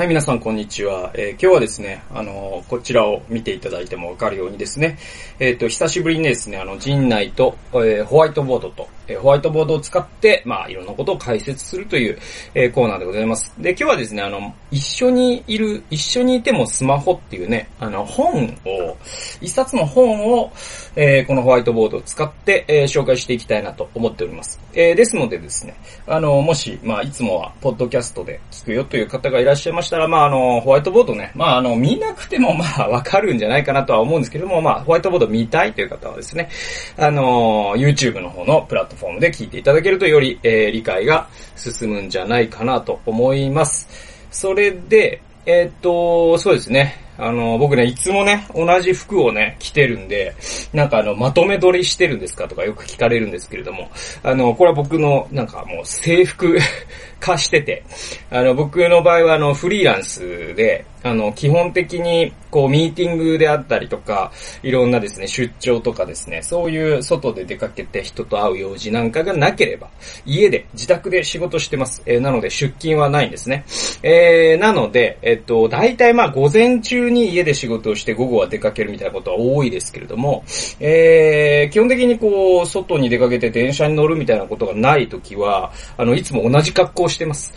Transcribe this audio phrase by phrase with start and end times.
[0.00, 1.10] はい、皆さんこんにちは。
[1.12, 4.96] えー、今日はですね、あのー、こちらを見ていただいてもわかるようにですね、
[5.38, 12.18] えっ、ー、と、久しぶりにですね、あの、陣内と、えホワイトボードと、えホワイトボードを使って、まあ、いろんなことを解説するという、
[12.54, 13.52] えコーナーでございます。
[13.58, 18.96] で、今日はですね、あの、一緒にいる、一緒にいてもスマホっていうね、あの、本を、
[19.42, 20.50] 一冊の本を、
[20.96, 24.58] えこのホワイトボードを使って、え紹介していきたいなと思っております。
[24.72, 25.74] えですのでですね、
[26.06, 36.48] あの、もし、まあ、いつもは、ポッドキャストで聞くよという方がいらっしゃいましたしたら、まあ、あの、ホワイトボードね、まあ、あの、見なくても、まあ、わかるんじゃないかなとは思うんですけども、まあ、ホワイトボード見たいという方はですね、
[36.96, 43.88] あの、YouTube の方のプラットフォームで聞いていただけるとより、えー、理解が進むんじゃないかなと思います。
[44.30, 47.09] それで、えー、っと、そうですね。
[47.20, 50.34] あの、僕ね、いつもね、同じ服をね、着てるんで、
[50.72, 52.48] なんかあの、まとめ撮りしてるんですか？
[52.48, 53.90] とかよく聞かれるんですけれども、
[54.22, 56.58] あの、これは僕の、なんかもう制服
[57.20, 57.82] 化してて、
[58.30, 69.88] あの、僕の場合はあの、フリーランスで、あの、基本的に、こう、ミーティングであったりとか、いろんなですね、出張とかですね、そういう外で出かけて人と会う用事なんかがなければ、
[70.26, 72.02] 家で、自宅で仕事してます。
[72.06, 73.64] えー、なので、出勤はないんですね。
[74.02, 80.44] えー、なので、えっと、大体まあ、午前中に家で仕事をして午後は出かけるみたいなことは多いですけれども、
[80.80, 87.52] えー、基本的にこう、外に出かけて電車に乗るみたいなことがないときは、あの、いつも同じ格好してます。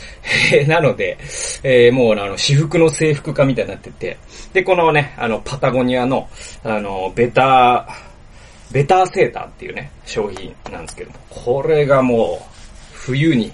[0.68, 1.18] なので、
[1.64, 4.18] えー、もうあの、私服の制服化みたいになってて、
[4.54, 6.28] で、このね、あの、パタゴニアの、
[6.64, 12.54] あの、ベター、ベターセーターっていうね、商品なんですけども、これがもう、
[12.92, 13.52] 冬に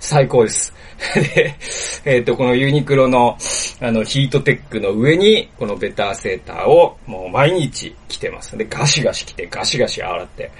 [0.00, 0.72] 最高です。
[1.14, 1.54] で、
[2.04, 3.36] えっ、ー、と、このユニクロの、
[3.80, 8.56] あの、ヒートテックの上に、このベターセーターを、もう毎日着てます。
[8.56, 10.50] で、ガシガシ着て、ガシガシ洗って、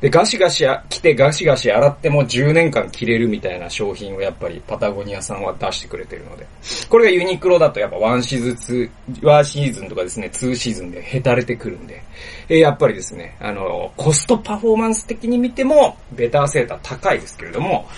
[0.00, 6.46] で、ガシガシ着てガシガシ洗っても10年間着れるみたいな商品をやっぱりパタゴニアさんは出してくれてるので。
[6.90, 12.02] これがユニクロだとやっぱ1シーズン、1シーズンとかですね、2シーズンでへたれてくるんで。
[12.50, 17.88] えやっぱりですね、あの、コストパフォーマンス的に見ても、ベターセーター高いですけれども、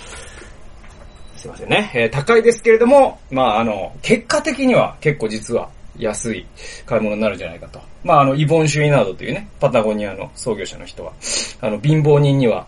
[1.37, 6.45] すいませんね、えー、高いですけれども、まああの、結果的には結構実は安い
[6.85, 7.81] 買い物になるんじゃないかと。
[8.03, 11.13] まあ、あの、イボン・シュイナードというね、パタゴニアの創業者の人は、
[11.61, 12.67] あの、貧乏人には、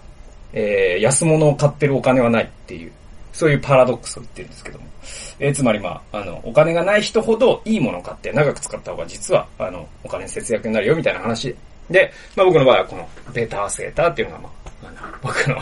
[0.53, 2.91] えー、安物を買ってるお金はないっていう、
[3.31, 4.85] そういうパラドックスを言ってるんですけども。
[5.39, 11.55] えー、つまりまあ、あの、お金がない人ほどいいものを買って長く使った方が実は、あの、お金節約になるよみたいな話
[11.89, 12.11] で。
[12.35, 15.57] まあ僕の場合はこのベターセーターっていうのがまあ、僕の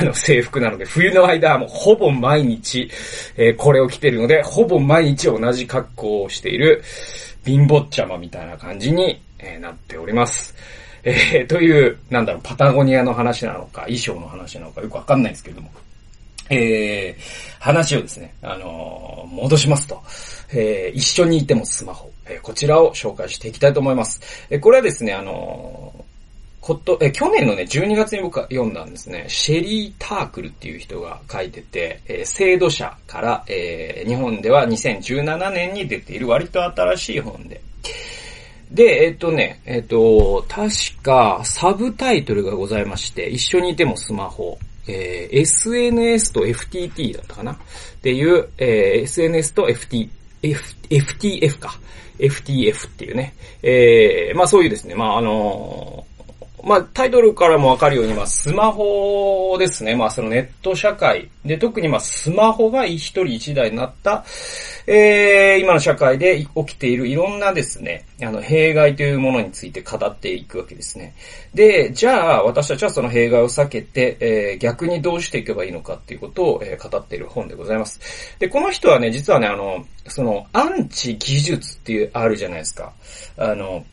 [0.00, 2.90] あの、制服なので、冬の間はもうほぼ毎日、
[3.36, 6.82] えー、これを着てるので、ほぼ毎日同じ格好をしている、
[7.44, 10.54] 貧乏ちゃまみたいな感じに、えー、なっております。
[11.04, 15.70] えー、という、なんだろう、パタゴニアの話なのか、衣装の話なのかよくわかんないんですけれども。
[16.50, 20.02] えー、話をですね、あのー、戻しますと、
[20.52, 24.20] えー、一緒にいてもスマホ、えー、こちらを紹介していきたいと思います。
[24.50, 26.02] えー、これはですね、あのー、
[26.60, 29.26] こと、え、去年のね、12月に僕は読んだんですね。
[29.28, 37.60] シェリー・タークルっていう人が書いてて、えー、制度者から、えー、日本では2017年に出ている割と新しい本で。
[38.70, 40.68] で、えっ、とね、えっ、と、確
[41.02, 47.52] か、サブタイトルがございまして、一緒にいてもスマホ、えー、SNS と FTT だったかな？
[47.52, 47.56] っ
[48.02, 50.08] ていう、えー、SNS と FT、
[50.42, 51.78] F、FTF か。
[52.18, 53.34] FTF っていうね。
[53.62, 56.05] えー、まあそういうですね、まああの
[56.66, 59.94] まあ、タイトルからもわかるように、まあ、スマホですね。
[59.94, 61.30] まあ、そのネット社会。
[61.44, 64.24] で、特にまあ、スマホが一人一台になった、
[64.88, 71.14] えー、今の社会で起きているいろんなですね、あの、弊害というものについて語っていくわけですね。
[71.54, 78.00] で、じゃあ、私たちはその弊害を避けて、えー、逆にどうしていけばいいのかっていうことを、えー、語っている本でございます。
[78.40, 82.92] で、この人はね、実はね、あの、その、アンチ技術っていうあるじゃないですか。
[83.36, 83.84] あの、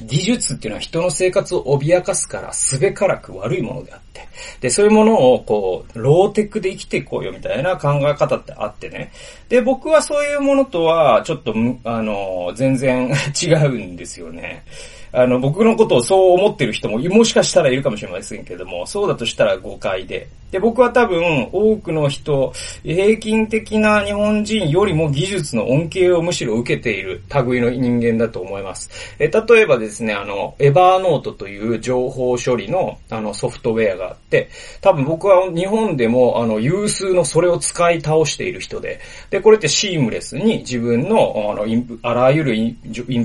[0.00, 4.26] 技術っていうのは人の生活を脅かすからすべからく悪いものであって。
[4.60, 9.12] で、そういうものをこう、ローテックで生きていこうよみたいな考え方ってあってね。
[9.48, 11.54] で、僕はそういうものとはちょっと、
[11.84, 14.64] あの、全然 違うんですよね。
[15.12, 20.28] あの、僕のことをそう思ってる人も、もしかしたらいるかもしれませんけども、そうだとしたら誤解で。
[20.52, 28.90] で、僕は多分、多くの人、平均的な日本人よりも技術の恩恵をむしろ受けている類の人間だと思います。
[29.18, 34.50] え、例えばですね、あの、エバーノートという情報処理の、あの、ソフトウェアがあって、
[34.82, 39.00] 多分僕は日本でも、あの、有数のそれを使い倒している人で、
[39.30, 42.76] で、これってシームレスに自分の、あの、インプ、あらゆるイン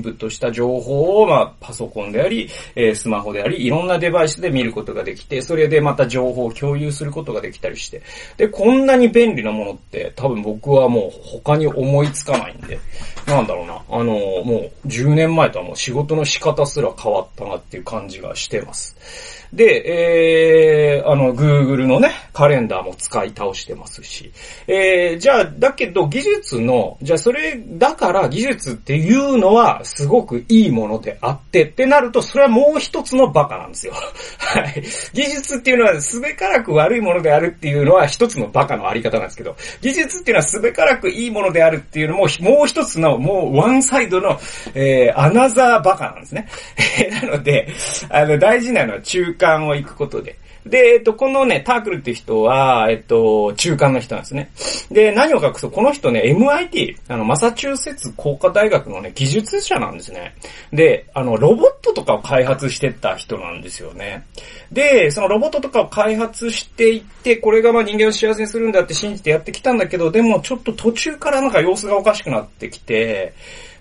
[0.02, 8.02] プットした情報を、まあ、パソコンであり、えー、スマホであり、いろんなデバイスで見ることができて、それでまた情報を共有することができたりして、
[8.36, 11.10] で、こんなに便利なものって多分僕はもう
[11.42, 12.78] 他に思いつかないんで、
[13.26, 19.38] なんだろうな、あの、もう10年前とはもう仕事の仕方すら変わったなっていう感じがしてます。
[19.52, 24.30] で、えー、あの、Google のね、カレンダーも使い倒してますし。
[24.66, 33.94] えー、じゃあ、だけど技術の、じゃあそれ、だから技術っていうのはすごくいいものであってってなると、それはもう一つのバカなんですよ。
[34.38, 34.82] はい。
[35.12, 44.38] 技術っていうのはすべからく悪いものであるっていうのは一つのバカのあり方なんですけど、技術っていうのはすべからくいいものであるっていうのも、もう一つの、もうワンサイドの、
[44.74, 46.48] えー、アナザーバカなんですね。
[47.22, 47.68] なので、
[48.10, 50.36] あの、大事なのは中間を行くことで。
[50.68, 54.50] で、えっと、このね、タークルっていう人は、えっと、中間の人なんですね。
[54.90, 60.34] で、何を隠すと、この人ね、MIT、あの、マサチューセッツ工科大学のね、技術者なんですね。
[60.72, 64.26] で、あの、ロボットとかを開発してた人なんですよね。
[64.70, 73.32] で、そのロボットとかを開発していって、これがまあ人間を幸せにするんだって信じてやってきたんだけど、でもちょっと途中からなんか様子がおかしくなってきて、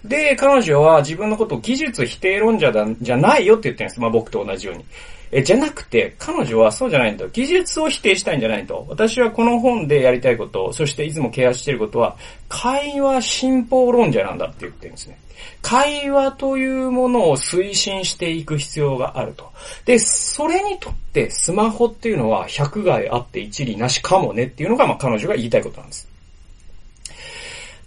[0.05, 3.99] で、彼女は自分のことを技術否定論者だ、じゃないよって言ってるんです。
[3.99, 4.85] まあ僕と同じように。
[5.31, 7.25] え、じゃなくて、彼女はそうじゃないんだ。
[7.27, 8.85] 技術を否定したいんじゃないと。
[8.89, 12.15] 私はこの本でやりたいこと、そしていつもケアしていることは、
[12.47, 15.19] 会話信奉論者なんだって言ってるんですね。
[15.61, 19.51] 会話というものを推進していく必要があると。
[19.85, 26.07] で、それにとってスマホっていうのは百害あって一理なしかもねっていうのが、まあ彼女が言いたいことなんです。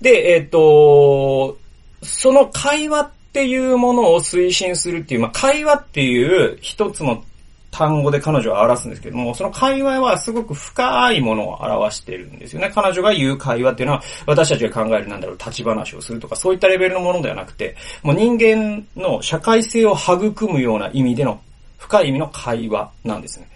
[0.00, 1.58] で、えっ、ー、と、
[2.02, 7.22] その会話っていうものを推進するっていう、まあ、会話っていう一つの
[7.70, 12.70] 単語で彼女を表すんですけども、その会話はすごく深いものを表してるんですよね。
[12.74, 21.40] 彼女が言う会話っていうのは、私たちが考えるなんだろう、立ち話をするとか、そういったレベルのものではなくて、もう人間の社会性を育むような意味での
[21.80, 23.48] 深い意味の会話なんですね。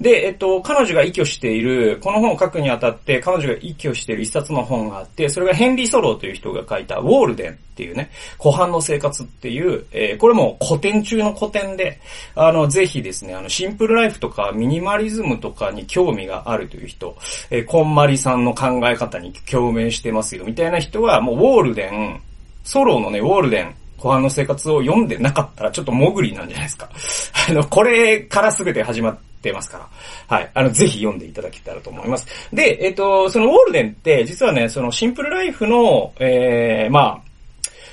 [0.00, 11.98] で、えっと、彼女が依拠している、この本を書くにあたって、彼女が依拠している一冊の本があって、それがヘンリー・ソローという人が書いた、ウォールデンっていうね、湖畔の生活っていう、えー、これも古典中の古典で、
[12.36, 17.16] あの、ぜひですね、あの、シンプルライフとかミニマリズムとかに興味があるという人、
[17.50, 22.20] えー、コンマリさんの考え方に共鳴してますよ、みたいな人は、もうウォールデン、
[22.62, 26.90] ソローのね、ウォールデン、後半の生活を読んでなかったらちょっとモグリなんじゃないですか。
[27.48, 30.36] あの、これから全て始まってますから。
[30.36, 30.50] はい。
[30.54, 32.26] あの、ぜひ読んでいただけたらと思います。
[32.52, 37.34] で、えっ、と、そのウォールデンって、実はね、そのシンプルライフの、えー、まあ、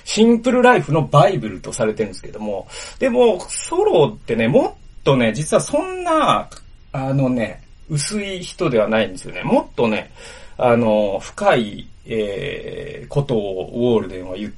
[0.04, 2.68] シンプルライフのバイブルとされてるんですけども、
[3.00, 6.50] でも、ソロってね、もっとね、実はそんな、
[6.92, 9.44] あのね、薄い人ではないんですよね。
[9.44, 10.12] もっとね、
[10.58, 14.52] あの、深い、えー、ことをウォールデンは言っ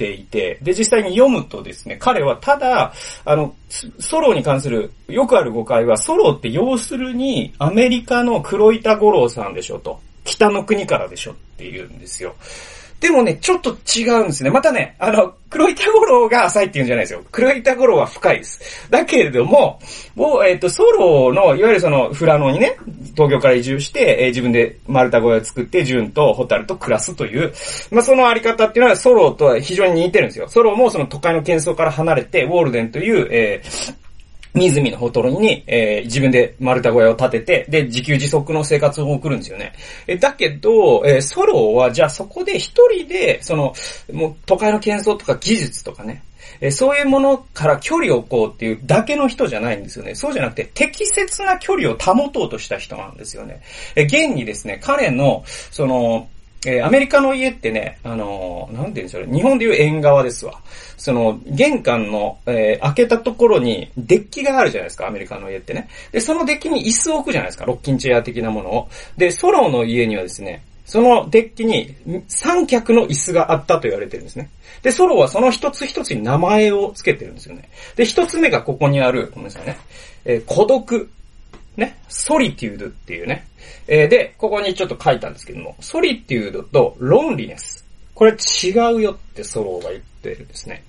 [0.00, 2.94] ていて、で、実際に読むとですね、彼はただ、
[3.26, 10.00] あの、ソロに関するよくある誤解は、ソロって要するにアメリカの黒板五郎さんでしょと。
[10.24, 12.34] 北の国からでしょって言うんですよ。
[13.00, 14.50] でもね、ちょっと違うんですね。
[14.50, 17.24] またね、あの、黒板五郎が浅いって言うんじゃないですよ。
[17.32, 18.90] 黒板五郎は深いです。
[18.90, 19.80] だけれども、
[20.14, 22.76] もう、えっ、ー、と、ソロの、いわゆるその、フラノにね、
[23.14, 27.54] 東京から移住して、えー、自分で丸太小屋を作って、ジュンとホタルと暮らすという、
[27.90, 30.48] まあ、そのあり方っていうのはソロとは非常に似てるんですよ。
[30.48, 33.94] ソロもその都会の喧騒から離れて、ウォールデンという、えー、
[34.54, 39.72] 湖のほとりに、えー、自分で丸太小屋を建てて、で、自給自足の生活を送るんですよね。
[40.06, 43.74] えだけど、えー、ソロは、じゃあそこで一人で、その、
[44.12, 46.22] もう都会の喧騒とか技術とかね、
[46.60, 50.14] えそういうものから距離を置こうっていうだけの人じゃないんですよね。
[50.14, 53.62] そうじゃなくて、適切な距離を保とうとした人なんですよね。
[53.96, 56.28] え現にですね、彼の、その、
[56.66, 60.60] えー、アメリカの家ってね、あのー、なんて言うんでしょうね日本でいう縁側ですわ。
[60.98, 65.88] その、玄関の、えー、開けたところに、デッキがあるじゃないですか、アメリカの家ってね。
[66.12, 68.88] で、そのデッキに椅子を置くじゃないですか、ロッキンチェア的なものを。
[69.16, 71.94] で、ソロの家にはですね、そのデッキに
[72.26, 74.50] 三脚の椅子があったと言われてるんですね。
[74.82, 77.70] で、ソロはその一つ一つに名前を付けてるんですよね。
[77.94, 79.78] で、一つ目がここにある、ごめんなさいね。
[80.24, 81.08] えー、孤独。
[81.76, 81.98] ね。
[82.08, 83.46] ソリテュードっていうね。
[83.86, 87.84] えー、で、ここにちょっと書いたんですけども、ソリテュードとロンリネス。
[88.14, 90.84] これ違うよってソローが言ってるんですね。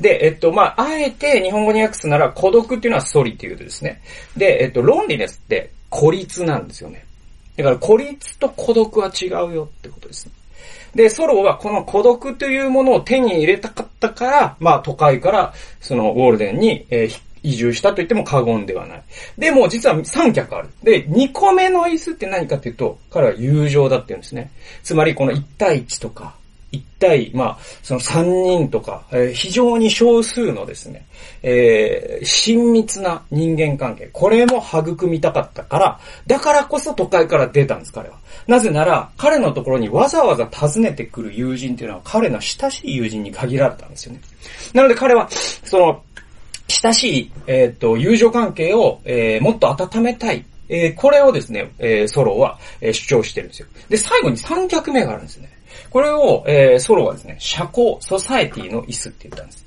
[0.00, 4.00] で、えっと、まあ、あえて日本語に訳すなら孤独っていうのはソリテュードですね。
[4.36, 7.04] で、えっと、ロンリネスって孤立なんですよね。
[7.56, 10.32] だから孤立と孤独は違うよってことですね。
[10.94, 19.02] で、ソロはこの孤独というものを手に入れたかったから、まあ都会から、そのウォールデンに、えー、移住したと言っても過言ではない。
[19.38, 20.68] でも実は3脚ある。
[20.82, 24.50] で、2個目の椅子って何かっていうと、彼は友情だって言うんですね。
[24.82, 26.34] つまりこの1対1とか、
[26.72, 31.04] 一体、まあ、その三人とか、えー、非常に少数のですね、
[31.42, 34.08] えー、親密な人間関係。
[34.12, 38.16] これも育みたかったから、だからこそ都会から出たんです、彼は。
[38.48, 44.20] なぜなら、彼のところにわざわざ訪ねてくる友人っていうのは彼の親しい友人に限られたんですよね。
[44.72, 46.02] なので彼は、その、
[46.68, 50.44] 親しい、えっ、ー、と、友情関係を、えー、もっと温めたい。
[50.68, 53.68] えー、これをですね、えー、ソロは、えー、主張してるんですよ。
[53.88, 55.50] で、最後に三脚目があるんですね。
[55.90, 59.66] これを、えー、ソロはですね、社交、ソサエティの椅子って言ったんです。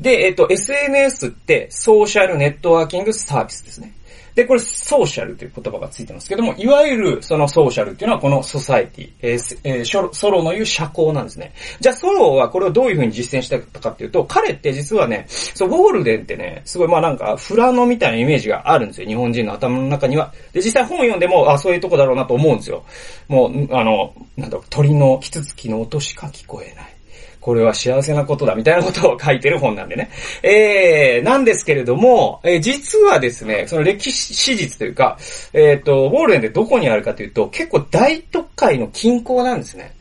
[0.00, 3.92] で、えっ、ー、と、SNS ってソーシャルネットワーキングサービスですね。
[4.34, 11.52] で、これソーシャルという言葉がついてますけども、いわゆるそのソーシャルっていうのはこのソサエティ、えーえー、ソロの言う社交なんですね。
[11.80, 19.08] じゃあソロはこれをどういう風に実践したかっていうと、彼って実はね、そう、ゴールデンってね、すごいまあなんかフラノみたいなイメージがあるんですよ。
[19.08, 20.32] 日本人の頭の中には。
[20.52, 22.84] で、実際本読んでも、あ、そういうとこだろうなと思うんですよ。
[23.28, 26.99] もう、あの、なんだろう、鳥のキツツキの音しか聞こえない。
[27.40, 30.10] これは幸せなことだみたいなことを書いてる本なんでね。
[30.42, 35.18] えー、なんですけれども、えー、実はですね、その歴史史実というか、
[35.52, 39.94] えっ、と、ウォールデンでどこにあるかというと、結構大都会の近郊なんですね。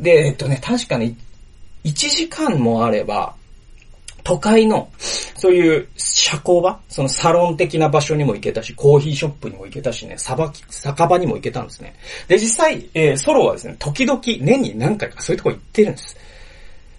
[0.00, 1.16] で、えっ、とね、確かに、
[1.84, 3.34] 1時間もあれば、
[4.24, 11.94] 都会の、そういう社交場そのサロン的な場所にも行けたし、コーヒーショップにも行けたしね、さばき、酒場にも行けたんですね。
[12.28, 16.16] で、実際、えー、ソロはですね、時々年に何回かそういうとこ行ってるんです。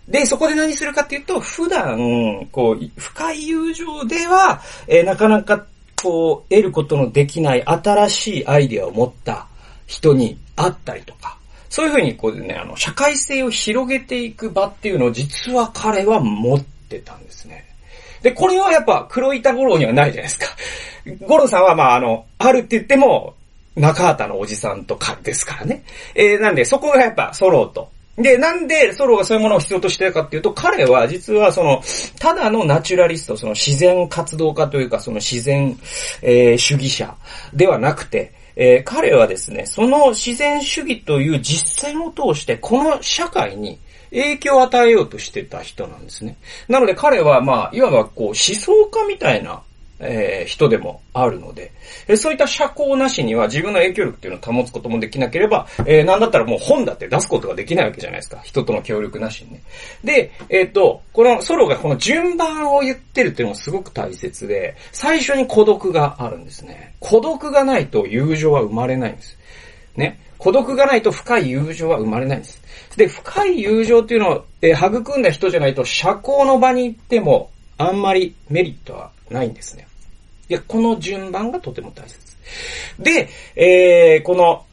[0.08, 5.66] で、そこで何するかっていうと、普段、こう、深い友情では、えー、なかなか、
[6.02, 9.48] こう、得ることのできない新しいアイデアを持った
[9.88, 11.38] 人に会ったりとか、
[11.70, 17.66] そういうふうに、こうね、あの、社会性を広げていく場っていうのを実は彼は持ってたんですね。
[18.22, 20.46] で、これはやっぱ黒板五郎にはないじゃないですか。
[21.28, 23.36] 五郎さんはまああの、あるって言っても、
[23.76, 25.84] 中畑のおじさんとかですからね。
[26.16, 27.90] えー、なんでそこがやっぱ揃うと。
[28.18, 31.82] で、なんでソロがそういうものを必要としてるかっていうと、彼は実はその、
[32.20, 35.78] ただのナチュラリスト、その自然活動家というか、その自然、
[36.22, 37.16] えー、主義者
[37.54, 43.80] ではなくて、えー、彼はですね、その自然主義という実践を通して、この社会に
[44.12, 46.38] 影響を与えようとしてた人なんですね。
[46.68, 49.64] なので彼は、まあ、いわばこう、思想家みたいな
[50.04, 51.72] えー、人でもあるので、
[52.08, 58.42] えそういった社交なしには自分の影響力っていうのを保つこともできなければ、えー、なんだったらもう本だって出すことができないわけじゃないですか。
[58.44, 59.64] 人との協力なしにね。
[60.04, 66.96] で、えっ、ー、と、このソロがこの順番を言ってるっていうのもすごく大切で、最初に孤独があるんですね。
[67.00, 69.38] 孤独がないと友情は生まれないんです。
[69.96, 70.20] ね。
[70.38, 72.62] 孤独がないと深い友情は生まれないんです。
[72.98, 79.88] で、深い友情っていうのを、えー、育んだ人じゃないと社交の場に行っても、あんまりメリットはないんですね。
[80.54, 82.20] いや、この順番がとても大切。
[83.00, 84.64] で、えー、この、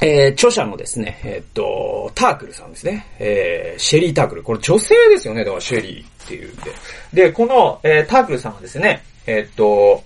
[0.00, 3.06] えー、著者のですね、えー、っと、タークルさんですね。
[3.18, 4.42] えー、シェリー・タークル。
[4.42, 5.44] これ女性ですよね。
[5.44, 6.72] だからシェリーっていうんで。
[7.12, 10.02] で、この、えー、タークルさんはですね、え、っと、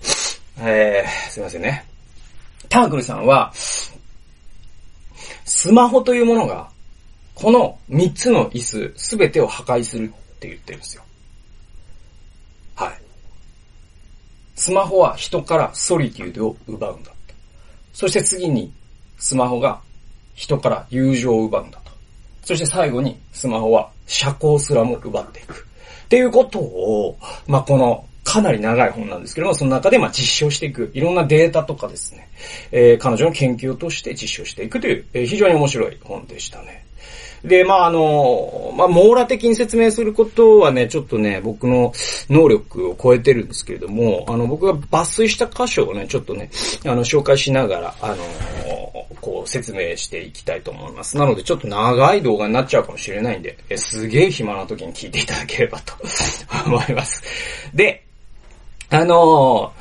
[0.59, 1.85] えー、すいませんね。
[2.67, 3.53] タークルさんは、
[5.45, 6.69] スマホというものが、
[7.33, 11.03] この3つの椅子すべてを破壊するって言ってるんですよ。
[14.57, 17.11] スマホは人からソリテュードを奪うんだ
[17.97, 18.71] そして次に、
[19.17, 19.79] スマホが
[20.35, 21.91] 人から友情を奪うんだと。
[22.43, 25.65] そして最後に、スマホは社交すらも奪っていく。
[26.05, 32.29] っていうことを、まあ、この、かなり長い本なんですけども、その中でま実証していく、いろんなデータとかですね、
[32.71, 36.85] えー、彼女の研究を通して実証していくという、えー、非常に面白い本でしたね。
[37.43, 41.93] で、まあ、あの、まあ、網羅的に説明することはね、ちょっとね、僕の
[42.29, 46.49] 能力を超えてるんですけれども、あの、僕が抜粋した箇所をね、ちょっとね、
[46.85, 48.15] あの、紹介しながら、あの、
[49.21, 51.17] こう、説明していきたいと思います。
[51.17, 55.93] なので、ちょっと長い動画になっちゃうかもしれないんで、えすげえ暇な時に聞いていただければと
[56.65, 57.21] 思います。
[57.73, 58.03] で、
[58.89, 59.73] あの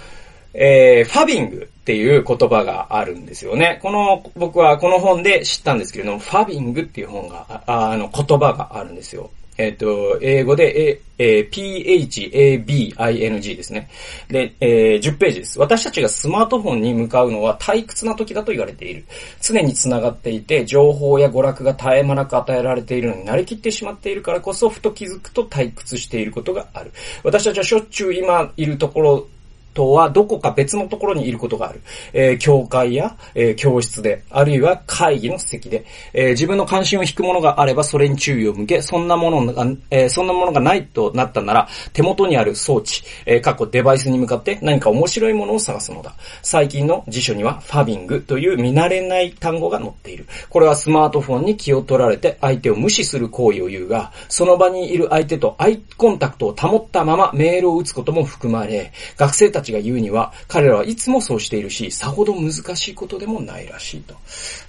[0.53, 3.79] えー、ファビングっていう言葉があるんですよね。
[3.81, 9.31] この、僕はこの本で知ったんですけれども、ファビングっていう本が、ああの、言葉があるんですよ。
[9.57, 13.89] えっ、ー、と、英語で、えー、phabing ですね。
[14.29, 15.61] で、えー、10ページです。
[15.61, 19.05] 私たちがスマートフォンに向かうのは退屈な時だと言われている。
[19.41, 26.91] 常に繋がっていて、情報や娯楽が絶え間なく与えられているのに慣れきってしまっているからこそ、ふと気づくと退屈していることがある。
[27.23, 29.29] 私たちはしょっちゅう今いるところ
[29.77, 31.83] とはどこか別のところにいることがある。
[32.15, 46.15] えー、教会や、えー、教室で、あるいは会議の席で、えー、自分の関心を引くものがあればそれに注意を向け、そんなものが、え、そんなものがないとなったなら、手元にある装置、えー、過去デバイスに向かって何か面白いものを探すのだ。
[46.43, 50.27] 最近の辞書にはファビングという見慣れない単語が載っている。
[50.49, 64.15] これはスマートフォンに気を取られて相手を無視する行為を言うが、その場にいる相手とアイコンタクトを保ったままメールを打つことも含まれ、学生たちが言うには、彼らはいつもそうしているし、さほど難しいことでもないらしいと。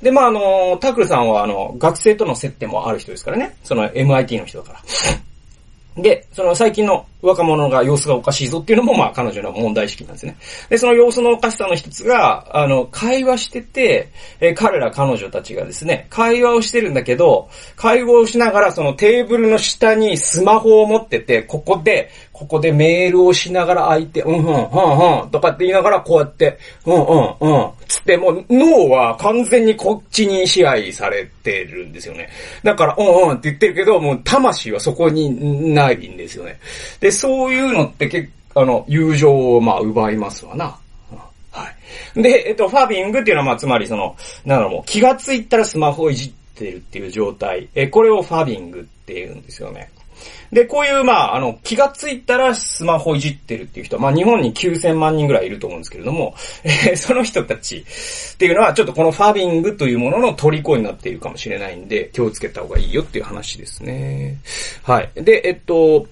[0.02, 3.56] で、まあ、あの、タクルさんは、あの、学生との接点もある人ですからね。
[3.64, 4.80] その MIT の人だから。
[5.98, 10.38] で、その最近の若者が様子がおかしいぞっていうのも、まあ彼女の問題意識なんですね。
[10.70, 32.30] で、その様子のおかしさの一つが、あの、会話してて、え彼ら彼女たちがですね、会話をしてるんだけど、会話をしながらそのテーブルの下にスマホを持ってて、ここで、ここでメールをしながら相手、うんうん、うんうん、とかって言いながらこうやって、うんうん、うん、つってもう脳は完全にこっちに支配されてるんですよね。
[32.62, 36.60] だから、うんうんって言ってるけど、もう魂はそこにないんですよね。
[37.00, 40.78] で、そういうのって結構、あの、友情をまあ奪いますわな。
[41.52, 41.70] は
[42.16, 42.22] い。
[42.22, 44.16] で、えっと、ファビングっていうのはまあつまりその、
[44.46, 47.68] なんだろう、もう気がついたらスマホをいじってるっていう状態。
[47.74, 49.90] え、これをファビングって言うんですよね。
[50.52, 64.38] で、こういう、まあ、あの、気がついたらスマホいじってるっていう人、まあ、日本に9000万人ぐらいいると思うんですけれども、えー、その人たちっていうのは、ちょっとこのファビングというものの虜になっているかもしれないんで、気をつけた方がいいよっていう話ですね。
[64.84, 65.12] はい。
[65.16, 66.08] で、えっと、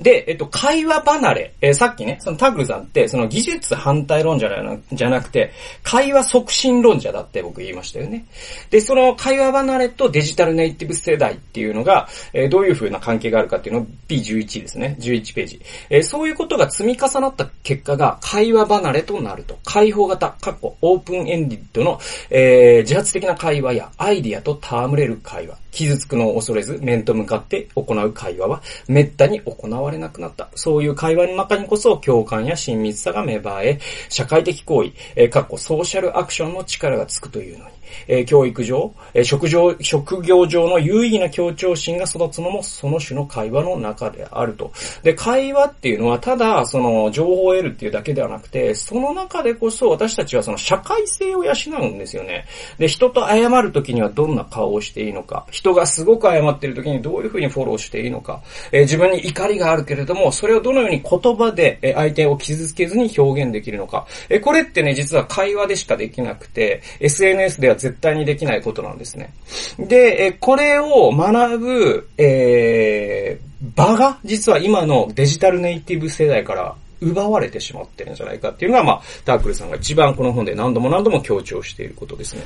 [0.00, 1.54] で、えっと、会話離れ。
[1.60, 4.48] えー、さっきね、そのタグさんって、その技術反対論者
[4.92, 8.26] じゃなくて、会話促進論者だって僕言いましたよね。
[8.70, 14.96] で、その会話離れとデジタルネイティブ世代っていうのが、えー、どういう風な関係があるかっていうのを P11 ですね。
[15.00, 15.60] 11ページ。
[15.90, 19.58] えー、そういうことが積み重なった結果が会話離れとなると。
[19.64, 25.56] 開放型、過去、オープンエンディッドの、え、自発的な会話やアイディアと戯れる会話。
[25.76, 30.48] 傷つくのを恐れず面と向かって行う会話は滅多に行われなくなった。
[30.54, 33.78] そういう会話の中にこそ共感や親密さが芽生え、
[34.08, 37.75] 社会的行為、えー、かっこソーシャルアクションの力がつくというのに。
[38.08, 44.72] え、教育上、え、職業、職業上の有意義な協調心が育つのもその種の会話の中であると。
[45.02, 52.44] で、会話っていうのはただ、その、情報を得るっていうだけではなくて、その中でこそ私たちはその社会性を養うんですよね。
[52.78, 64.06] で、人と謝るときにはどんな顔をしていいのか、人がすごく謝ってるときにどういうふうにフォローしていいのか、え、自分に怒りがあるけれども、それをどのように言葉で、え相手を傷つけずに表現できるのか。
[64.28, 69.32] えこれってね、実は会話でしかできなくて、SNS では絶対にできないことなんですね。
[69.78, 82.42] で、えこれを学ぶ、えー、場が実は今のデジタルネイティブ世代から奪われてしまってるんじゃないかっていうのが、まあ、タークルさんが一番この本で何度も何度も強調していることですね。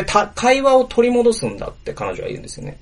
[0.00, 2.78] で、た会話を取り戻すんだって彼女は言うんですよね。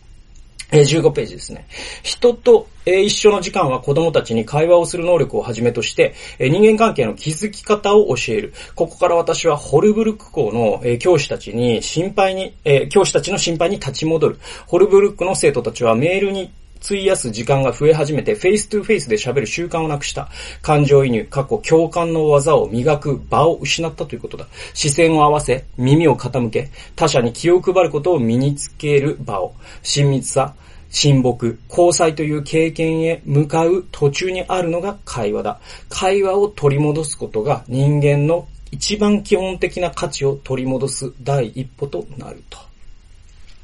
[0.73, 1.67] え15ページですね。
[2.03, 8.53] 人と、え一緒の時間は子供たちに会話をする能力をはじめとして、え人間関係の築き方を教える。
[8.75, 14.39] ここから私はホルブルク校の、え教師たちに心配に、え教師たちの心配に立ち戻る。
[14.67, 16.53] ホルブルクの生徒たちはメールに
[16.87, 20.29] 費やす時間が増え始めて、 face to face で喋る習慣をなくした。
[20.63, 24.47] 感情移入、過去共感の技を磨く場を失ったということだ。
[24.73, 29.55] 視線を合わせ、耳を傾け、他者に気を配ることを身につける場を。
[29.83, 30.55] 親密さ、
[30.91, 35.61] 親睦、交際という経験へ向かう途中にあるのが会話だ。
[35.89, 42.66] 会話を取り戻すことが人間の一番基本的な価値を取り戻す第一歩となると。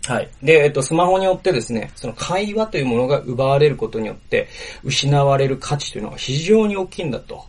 [0.07, 0.29] はい。
[0.43, 4.49] で、えっと、スマホによってですね、その会話というものが奪われることによって、
[4.83, 7.45] 失われる価値というのは非常に大きいんだと。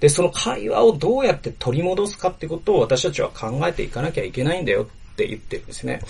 [0.00, 6.00] で、その会話をどうやって取り戻すかってことを私たちは考えていかなきゃいけないんだよって言ってるんですね。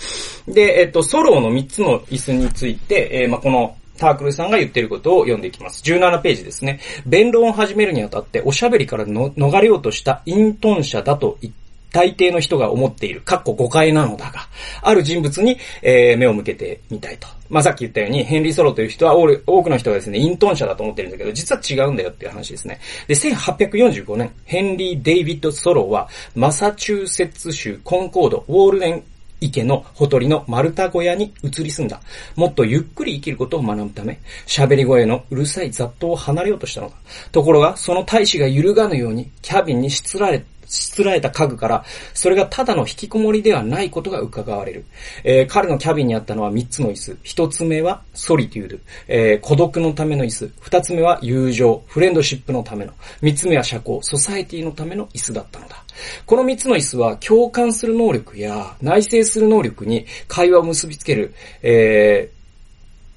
[0.46, 5.82] で、えっと、ソロの3つの椅子について、えー、まあ、このタークルさんが言ってることを読んでいきます。
[5.82, 6.78] 17ページですね。
[7.06, 14.48] 弁論を始めるにあたって、おしゃべりから逃れようとしたイントン者だと言って大抵の人が思っている、かっこ誤解なのだが、
[14.82, 17.28] ある人物に、えー、目を向けてみたいと。
[17.48, 22.78] まあ、さっき言ったように、ヘンリー・ソロという人は、多くの人がですね、イントン者だと思ってるんだけど、実は違うんだよっていう話ですね。
[23.06, 29.02] で、1845年、ヘンリー・デイビッド・ソロは、マサチューセッツ州コンコード、ウォールデン
[29.40, 32.00] 池のほとりの丸太小屋に移り住んだ。
[32.36, 36.96] もっとゆっくり生きることを学ぶため、喋り声のうるさい雑踏を離れようとしたのだ。
[37.32, 44.84] ところが、その大使が揺るがぬように、キャビンにしつられしつらえた家具から、それがただの引きこもりではないことが伺われる。
[45.24, 47.18] えー、彼のキャビンにあったのは3つの椅子。
[47.24, 48.78] 1つ目はソリテュード、
[49.08, 50.52] えー、孤独のための椅子。
[50.62, 52.92] 2つ目は友情、フレンドシップのための。
[53.22, 55.84] 3つ目は社交、ソサエティのための椅子だったのだ。
[56.26, 62.30] この3つの椅子は共感する能力や内省する能力に会話を結びつける、え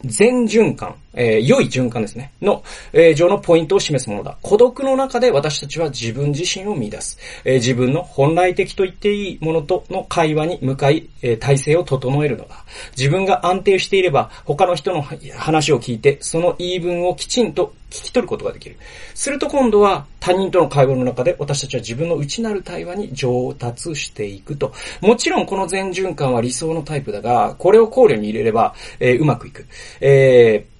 [0.03, 4.37] ー、全循環、えー、良い循環ですね、の、えー、上のポイントを示すものだ。
[4.41, 7.17] 孤独の中で私たちは自分自身を見出す。
[7.43, 12.63] えー、自分の本来的と言っていいものとの会話に向かい、えー、体制を整えるのだ。
[12.97, 18.77] 自分が安定していれば、他の人の話を聞いて、その言い分をきちんと聞き取ることができる。
[19.13, 24.73] すると今度は他人との会話の中で私たちは自分の内なる対話に上達していくと。
[25.01, 29.67] もちろんこの全循環は理想のタイプだが、これを考慮に入れれば、えー、うまくいく。
[29.99, 30.70] えー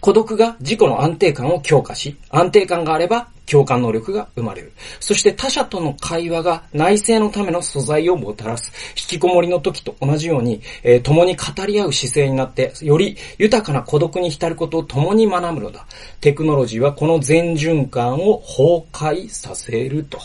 [0.00, 4.72] 孤独が自己の安定感を強化し、安定感があれば共感能力が生まれる。
[5.00, 8.72] そして他者との会話が内政のための素材をもたらす。
[8.90, 15.86] 引きこもりの時と同じように、えー、共に語り合う姿勢になって、より豊かな孤独に浸ることを共に学ぶのだ。
[16.20, 20.18] テクノロジーはこの全循環を崩壊させると。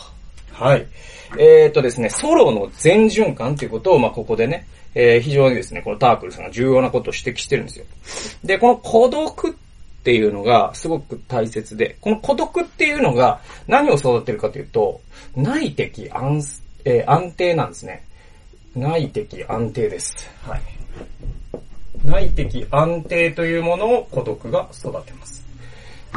[0.52, 0.86] はい。
[1.38, 7.86] えー、っとですね、ソロの全循環ということを、まあ、ここでね、えー、非常にですね、このタークルさんが重要なことを指摘してるんですよ。
[8.44, 9.52] で、この孤独っ
[10.04, 15.00] ていうのがすごく大切で、この孤独っていうのが何を育てるかというと、
[15.36, 18.04] 内的安,、えー、安定なんですね。
[18.74, 20.14] 内的安定です。
[20.46, 20.62] はい。
[22.04, 25.41] 内的安定というものを孤独が育てます。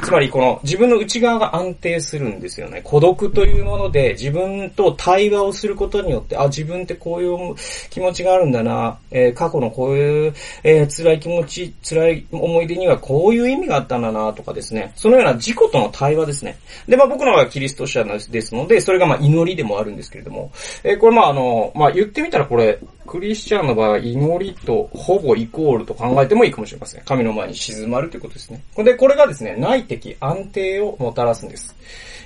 [0.03, 2.81] つまりこの自分の内側が安定するんですよね。
[2.83, 7.55] 孤独というもので自分と対話をすることによって、あ、自分ってこういう
[7.89, 14.91] 気持ちがあるんだな、えー、過去のこういう、えー、辛い気持ち、辛い思い出にはこういう意味があったんだなとかですね。
[14.95, 16.57] そのような自己との対話ですね。
[16.87, 20.51] で、まあ僕のはキリスト者ですので、それがまあ祈りでもあるんですけれども、
[20.83, 27.03] えー、これまああの、まあ言ってみたらこれ、クリスチャンの場合は祈りとほぼイコールと考えてもいいかもしれません。
[27.03, 28.61] 神の前に静まるということですね。
[28.77, 31.75] で、これがですね、内的安定をもたらすんです。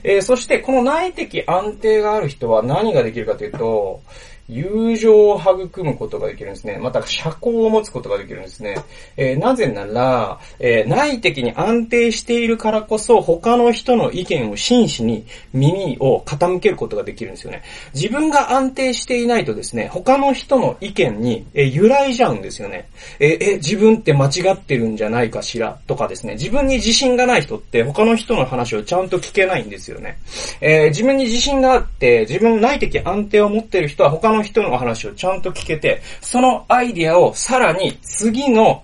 [0.03, 4.01] えー、そしてこの内的安定がある人は何ができるかというと、
[4.49, 6.77] 友情を育むことができるんですね。
[6.81, 8.75] また、社交を持つことができるんですね。
[9.15, 17.61] えー、なぜなら、えー、内的に安定しているからこそ、他の人の意見を真摯に耳を傾けることができるんですよね。
[17.93, 22.89] 自分が安定していないとですね、他の人の意見に、えー、揺らいじゃうんですよね。
[23.19, 30.17] ええ、自分って間違ってるんじゃないかしらとかですね、自分に自信がない人って他の人の話をちゃんと聞けないんですよね。
[30.61, 38.83] え自分に自信があって、自分内的安定を持ってる人は他のの人の話をちゃんと聞けて、そのアイディアをさらに次の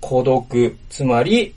[0.00, 1.54] 孤独、つまり、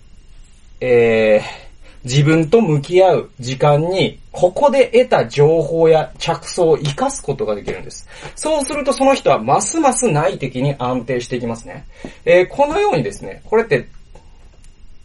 [0.81, 1.69] えー、
[2.03, 8.07] 自分と向き合う時間に、ここで得た情報や着想を活かすことができるんです。
[8.35, 11.85] そうするとその人はますます内的に安定していきますね。
[12.25, 13.87] えー、このようにですね、これって、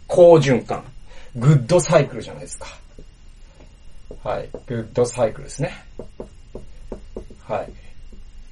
[0.06, 0.84] 好循環。
[1.36, 2.66] グッドサイクルじゃないですか。
[4.22, 4.48] はい。
[4.66, 5.74] グッドサイクルですね。
[7.46, 7.72] はい。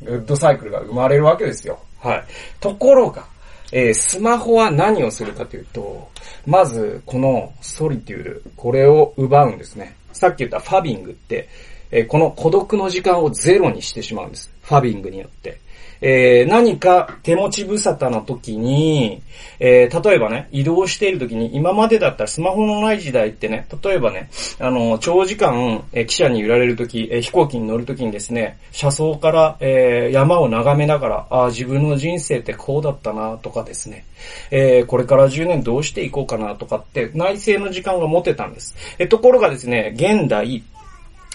[0.05, 1.79] グッドサイクルが生まれるわけですよ。
[2.01, 2.25] はい。
[2.61, 3.25] ところが、
[3.73, 6.11] えー、スマホは何をするかというと、
[6.47, 9.97] まず、このソリテュール、これを奪うんですね。
[10.13, 11.49] さっき言ったファビングって、
[11.91, 14.51] えー、この孤独の時間をゼロにしてしまうんです。
[14.63, 15.61] ファビングによって。
[16.03, 19.23] えー、何か手持ち無沙汰の時に、
[19.61, 34.05] えー、例えばね、移動している時に、今までだったらスマホのない時代ってね、例えばね、あの、長時間、えー、汽車に揺られる時、えー、飛行機に乗る時にですね、車窓から、えー、山を眺めながら、ああ自分の人生ってこうだったなとかですね、
[34.51, 38.75] えー、これから10年どうしていこうかなとかって内政の時間が持てたんです。
[38.99, 40.65] えー、ところがですね、現代、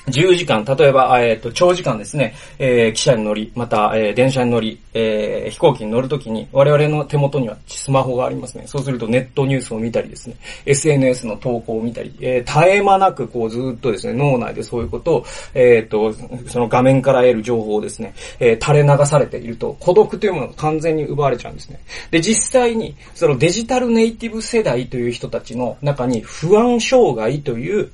[0.08, 8.64] 10時間、例えば、えっ、ー、と、長時間ですね、えー、汽車に乗り、また、えー、電車に乗り、えー、飛行機に乗るときに、我々の手元にはスマホがありますね。
[8.68, 16.14] そうするとネットニュースを見たりですね、SNS の投稿を見たり、えー、絶え間なくこうずっとですね、脳内でそういうことを、えっ、ー、と、
[16.50, 21.82] その画面から得る情報をですね、えー、垂れ流されていると、孤独というものが完全に奪われちゃうんですね。
[22.12, 27.92] で、実際に、そのデジタルネイティブ世代という人たちの中に不安障害という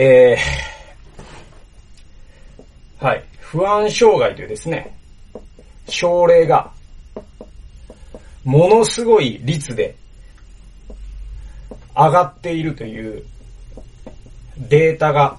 [0.00, 3.24] えー、はい。
[3.40, 4.96] 不安障害というですね、
[5.88, 6.70] 症例が、
[8.44, 9.96] ものすごい率で
[11.96, 13.24] 上がっているという
[14.68, 15.36] データが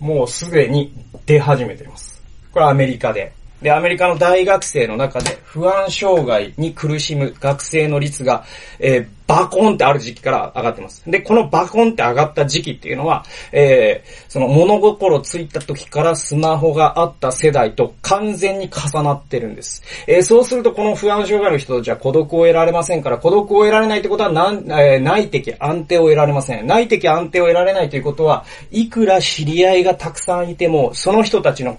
[0.00, 0.92] もうすでに
[1.24, 2.20] 出始めています。
[2.50, 3.32] これはアメリカで。
[3.62, 8.44] で、アメリカの大学生の中で不安障害に苦しむ学生の率が、
[8.80, 11.02] えー、バコンってある時期から上がってます。
[11.10, 19.82] で、このバコンって上がった時期っていうのは、えー、その物心ついた時からスマホがあった世代と完全に重なってるんです。
[20.06, 26.66] えー、そうするとこの不安障害の人たちは孤独を得られませんから、孤独を得られないってことは、なん、えー、内的安定を得られません。
[26.68, 31.76] 内的安定を得られないということは、いくら知り合いがたくさんいても、その人たちの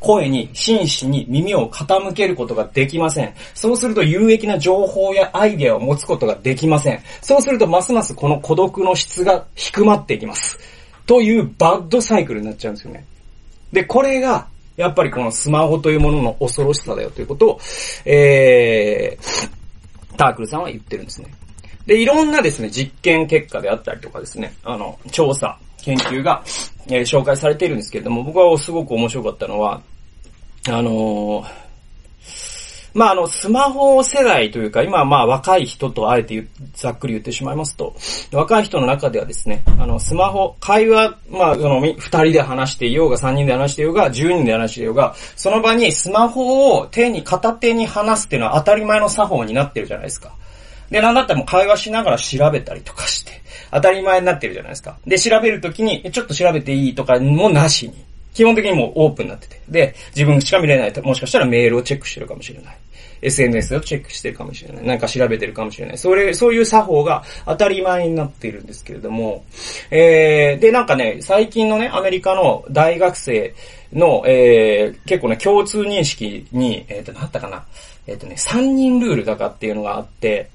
[0.00, 3.34] 声に真摯に耳を傾けることができません。
[3.52, 6.93] そうすると有益な情報やアイデアを持つことができません。
[7.22, 10.58] そうするとますますこの孤独の質が低まっていきます。
[11.06, 13.04] というバッドサイクルになっちゃうんですよね。
[13.72, 17.60] で、これが、やっぱりこのスマホというものの恐ろしさだよということを、
[18.04, 21.32] えー、タークルさんは言ってるんですね。
[21.86, 26.42] で、いろんなですね、実験結果であったりとかですね、あの、調査、研究が、
[26.86, 29.82] えー、紹介されているんですけれども、僕はすごく面白かったのは、
[30.68, 31.44] あのー、
[32.94, 37.96] まあ、あの、スマホ世代というか、今は、まあ、若い人とあえてざっくり言ってしまいますと、
[38.32, 50.32] 若い人の中ではですね、あの、スマホ、会話、まあ、その、二人で話していようが、三人で話していようが、十人で話していようが、その場にスマホを手に、片手に話すっていうのは当たり前の作法になってるじゃないですか。
[50.90, 53.32] で、なんだったらもう会話しながら調べたりとかして、
[53.72, 54.98] 当たり前になってるじゃないですか。
[55.04, 58.03] で、調べるときに、ちょっと調べていいとかもなしに。
[58.34, 59.60] 基本的にもうオープンになってて。
[59.68, 62.76] で、自分しか見れないと、もしかしたらメールをチェックしてるかもしれない。
[63.22, 64.86] SNS をチェックしてるかもしれない。
[64.86, 65.98] なんか調べてるかもしれない。
[65.98, 69.44] それ、そういう作法が当たり前になっているんですけれども、
[69.90, 73.54] えー、で、なんかね、最近のね、アメリカの大学生
[73.92, 77.64] の、えー、結構ね、共通認識に、えっ、ー、と、なったかな。
[78.06, 80.50] えっ、ー、とね、3人ルールだかっていうのがあって、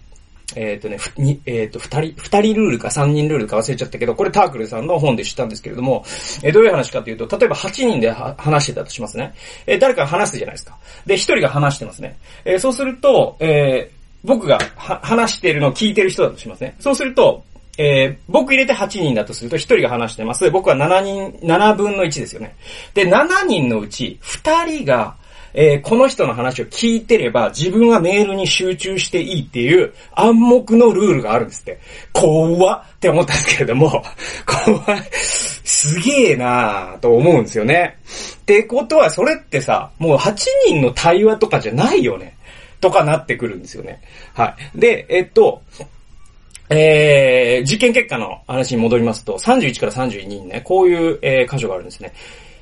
[0.55, 6.03] えっ、ー、とね、に、えっ、ー、と、二人、二人ルールか三人ルールか忘れちゃったけど、これタークルさんの本で知ったんですけれども、
[6.43, 9.33] えー、どういう話かというと、例えば8人で話してたとしますね。
[9.67, 10.77] えー、誰か話すじゃないですか。
[11.05, 12.17] で、一人が話してますね。
[12.45, 16.75] えー、そうすると、えー、僕が話してるのを聞いてる人だとしますね。
[16.79, 17.43] そうすると、
[17.77, 20.51] えー、僕入れて8人だとすると1人が話してます。
[20.51, 22.55] 僕は7人、7分の1ですよね。
[22.93, 25.15] で、7人のうち2人が
[25.53, 31.79] えー、この人の話を聞いてれば自分はメールに集中していいっていう暗黙のルールがあるんですって。
[32.13, 34.03] 怖っって思ったんですけれども、
[34.45, 35.01] 怖い。
[35.11, 37.97] すげえなぁと思うんですよね。
[38.41, 40.35] ってことはそれってさ、もう8
[40.67, 42.35] 人の対話とかじゃないよね。
[42.81, 44.01] とかなってくるんですよね。
[44.33, 44.79] はい。
[44.79, 45.61] で、えっと、
[46.69, 52.13] えー、実験結果の話に戻りますと、31から32にね、こういう、えー、箇所があるんですね。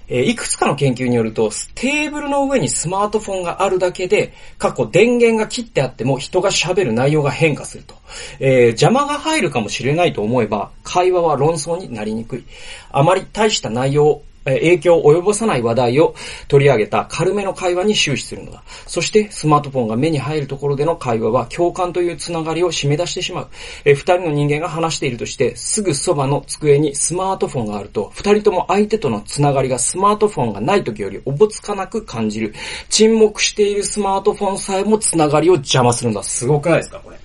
[0.10, 7.96] えー、いくつかの研究によると、テーブルの上にスマートフォンがあるだけで、過去電源が切ってあっても人が喋る内容が変化すると。
[8.40, 12.44] えー、邪魔が入るかもしれないと思えば、会話は論争になりにくい。
[12.92, 16.16] あまり大した内容影響を及ぼさない話題を
[16.48, 18.64] 取り上げた軽めの会話に終始するのだ。
[18.86, 23.48] そしてスマートフォンが目に入るところでの会話は共感というつながりを締め出してしまう。
[23.86, 32.54] え二人の人間が話しているとして、すぐそばの机にスマートフォンがあると、二人とも相手とのつながりがスマートフォンがない時よりおぼつかなく感じる。
[32.90, 36.24] 沈黙しているスマートフォンさえもつながりを邪魔するんだ。
[36.24, 37.18] すごくないですかこれ。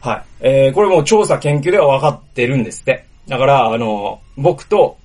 [0.00, 0.22] はい。
[0.40, 3.06] えー、これも調査研究では分かってるんですって。
[3.28, 4.98] だから、あの、僕と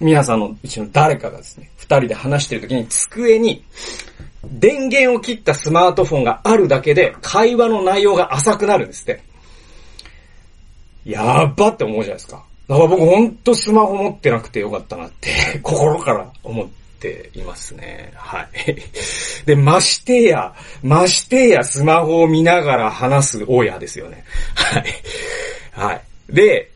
[0.00, 3.64] 皆さんのうちの誰かがですね、二人で話してる時に机に
[4.44, 9.22] 電源を切ったスマートフォンがあるだけで会話の内容が浅くなるんですって。
[11.04, 12.44] やっばって思うじゃないですか。
[12.68, 15.30] だから僕ほんとスマホ持ってなくてよかったなって
[15.62, 16.66] 心から思っ
[16.98, 18.12] ていますね。
[18.16, 18.48] はい。
[19.46, 24.24] で、ましてや、ましてやスマホを見ながら話す親ですよね。
[24.54, 24.84] はい。
[25.72, 26.02] はい。
[26.28, 26.70] で、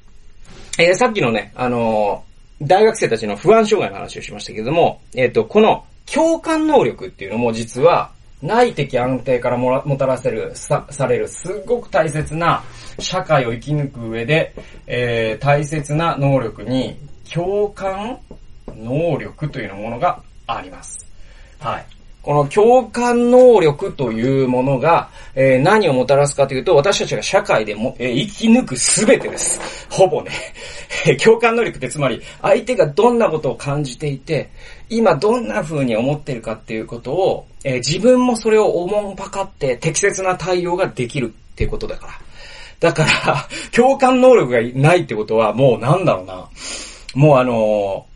[0.79, 2.23] えー、さっきのね、あの
[2.63, 8.11] 大学生たちの不安障害の話をしましたけれども、えっ、ー、と、この共感能力っていうのも実は
[8.43, 12.63] 内的安定からももたらせる、さ、される、すごく大切な
[12.99, 14.55] 社会を生き抜く上で、
[14.87, 16.99] えー、大切な能力に
[17.33, 18.19] 共感
[18.69, 21.07] 能力というものがあります。
[21.59, 22.00] はい。
[22.23, 29.87] この共感能力というものが、えー、何をもたらすかというと、私たちが社会でも、えー、生き抜くすべてです。
[29.89, 30.31] ほぼね。
[31.23, 34.51] 共感能力ってつまり、相手がどんなことを感じていて、
[34.91, 42.13] 今どんな風に思ってるかっていうことを、えー、自分もそれを思んぱかって適切な対応ができるっていうことだから。
[42.81, 46.49] だから、 共感能力がないってことは、もうなんだろうな。
[47.15, 48.07] もうあの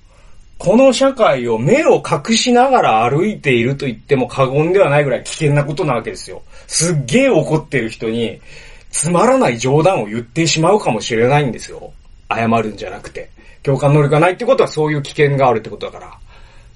[0.64, 6.40] この社会を目を隠しながら歩いていると言っても過言ではないぐらい危険なことなわけですよ。
[6.66, 8.40] すっげえ怒ってる人に、
[8.90, 11.92] つまらない冗談を言ってしまうかもしれないんですよ。
[12.31, 13.29] 謝るんじゃなくて。
[13.62, 16.18] 共感能力がないってことはそういう危険があるってことだから。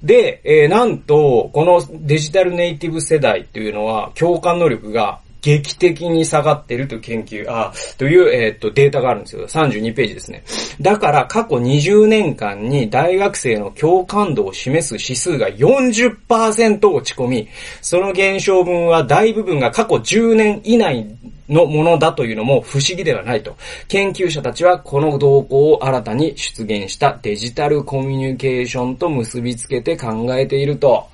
[0.03, 9.47] で、えー、なんと、このデジタルネイティブ世代っていうのは、共感能力が劇的に下がってるという研究、あ、という、えっ、と、データがあるんですよ。
[9.47, 10.43] 32ページですね。
[10.81, 17.47] だから過去20年間に大学生の共感度を示す指数が40%落ち込み、
[17.81, 21.07] その減少分は大部分が過去10年以内
[21.49, 23.55] のものだというのも不思議ではないと。
[23.87, 31.07] 研究者たちはこの動向を新たに出現したデジタルコミュニケーションと結びつけて考えていると。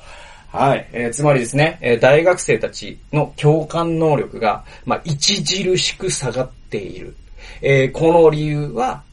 [0.55, 0.87] はい。
[0.93, 7.17] えー、つまりですね、えー、大学生たちの共感能力が、まあ、著しく下がっている。
[7.61, 9.03] えー、この理由は、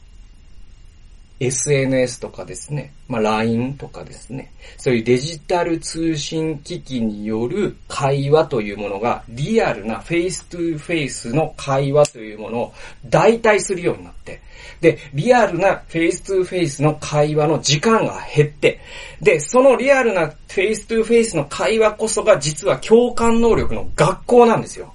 [1.47, 12.73] SNS とかですね、まあ、LINE とかですね、そういうデジタル通信機器による会話というものが、リアルな face to face の会話というものを
[13.05, 14.41] 代替するようになって、
[14.81, 18.79] で、リアルな face to face の会話の時間が減って、
[19.21, 24.93] で、そのリアルな face to face の会話こそが実は共感能力の学校なんですよ。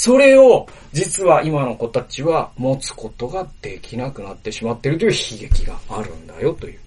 [0.00, 6.78] それを、実は今の子たちは持つことができなくなってしまっているという悲劇があるんだよという。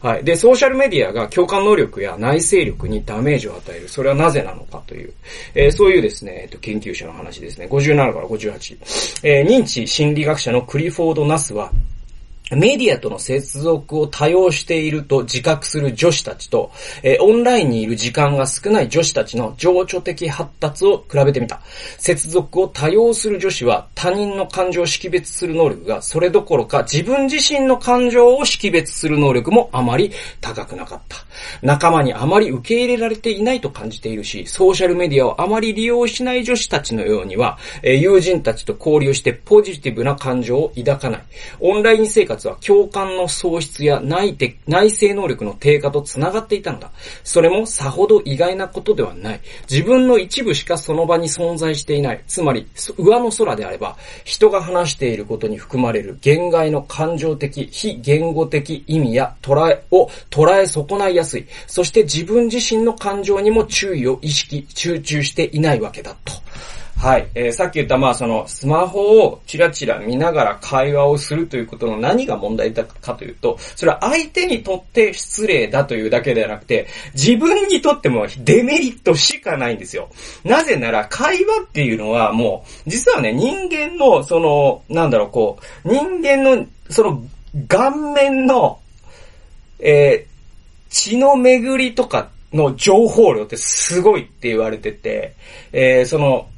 [0.00, 0.24] はい。
[0.24, 3.88] で、ソーシャルメディアが共感能力や内政力にダメージを与える。
[3.88, 5.14] それはなぜなのかという、
[5.54, 7.68] えー、そういうですね、えっと、研究者の話ですね。
[7.70, 9.20] 57から58。
[9.22, 11.70] えー、認知心理学者のクリフォード・ナスは、
[12.52, 16.70] メディアとの接続を多用していると自覚する女子たちと、
[17.02, 21.60] えー、オンラインにいる時間が少ない女子たちの情緒的発達を比べてみた。
[21.98, 31.16] 接続を多用する女子は他人の感情を識別する能力がそれどころか自分自身の感情を識別する能力もあまり高くなかった。
[31.62, 41.22] 仲間にあまり受け入れられていないと感じているし、ソーシャルメディアをあまり利用しない女子たちのようには、えー、友人たちと交流してポジティブな感情を抱かない。
[41.58, 46.90] オンライン生活活は共感の喪失や内内省能力の低下と繋がっていたのだ。
[47.24, 49.40] それもさほど意外なことではない。
[49.68, 52.22] 自分の一部しかその場に存在していない。
[52.26, 52.66] つまり、
[52.98, 61.46] 上の空であれば、人が話していることに含まれる言外の感情的、非言語的意味や捉えを捉え損ないやすい。
[61.66, 66.32] そして自分自身の感情にも注意を意識、集中していないわけだと。
[66.98, 67.28] はい。
[67.34, 80.08] えー、さっき言った、まあ、その、スマホをチラチラ見ながら会話をするということの何が問題だかというと、それは相手にとって失礼だというだけではなくて、自分にとってもデメリットしかないんですよ。
[80.42, 87.22] なぜなら、会話っていうのはもう、実はね、人間の、その、なんだろう、こう、人間の、その、
[87.68, 88.80] 顔面の、
[89.80, 90.36] えー、
[90.88, 95.34] 血の巡りとかの情報量ってすごいって言われてて、
[95.72, 96.48] えー、その、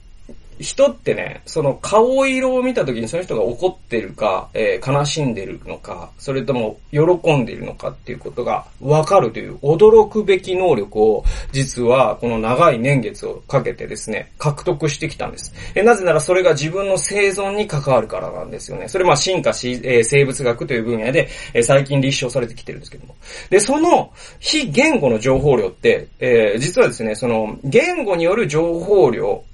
[0.59, 15.53] 人ってね、その顔色を見た時にその人が怒ってるか、えー、悲しんでるのか、それとも喜んでるのかっていうことがわかるという驚くべき能力を実はこの長い年月をかけてですね、獲得してきたんです。
[15.75, 18.89] えー、なぜならそれが自分の生存に関わるからなんですよね。
[18.89, 23.15] それまあ進化し、えー、生物学という分野で、えー、最近立証されてきてるんですけども。
[23.51, 29.45] で、その非言語の情報量って、えー、実はですね、その言語による情報量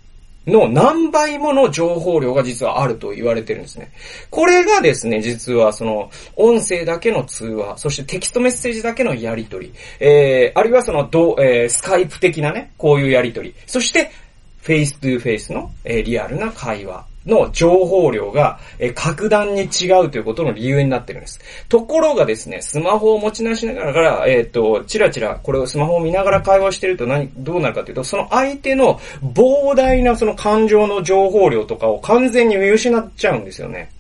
[0.47, 3.93] の何倍もの情報量が実はあると言われてるんですね。
[4.31, 14.11] これがですね、実はその、音声だけの通話、そしてテキストメッセージだけのやりとり、えー、あるいはその、どえー、スカイプ的なね、こういうやりとり、そして、
[14.61, 17.07] face to face の、えー、リアルな会話。
[17.27, 21.41] の情報量が、え格段に違うということの理由になってるんです。
[21.69, 33.91] ところがですね、スマホを持ち出しながら、えっ、ー、と、チラチラ、これをスマホを見ながら会話してると何、どうなるかというと、その相手の膨大なその感情の情報量とかを完全に見失っちゃうんですよね。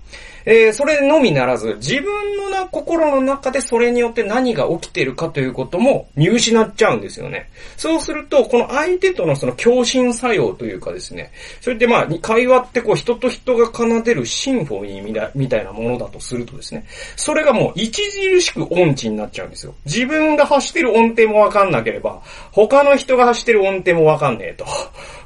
[0.46, 7.50] えー、それのみならず、自分のな、心の中でそれによって何が起きてるかということも見失っちゃうんですよね。
[7.76, 16.84] そうすると、この相手とのその共振作用というかですね、それってまあ、会話ってこう人と人が奏でるシンフォニーみたいなものだとするとですね、
[17.16, 19.74] それがもう著しく音痴になっちゃうんですよ。
[19.84, 24.64] 自分が発してる音程もわかんなければ、他の人が発してる音程もわかんねえと。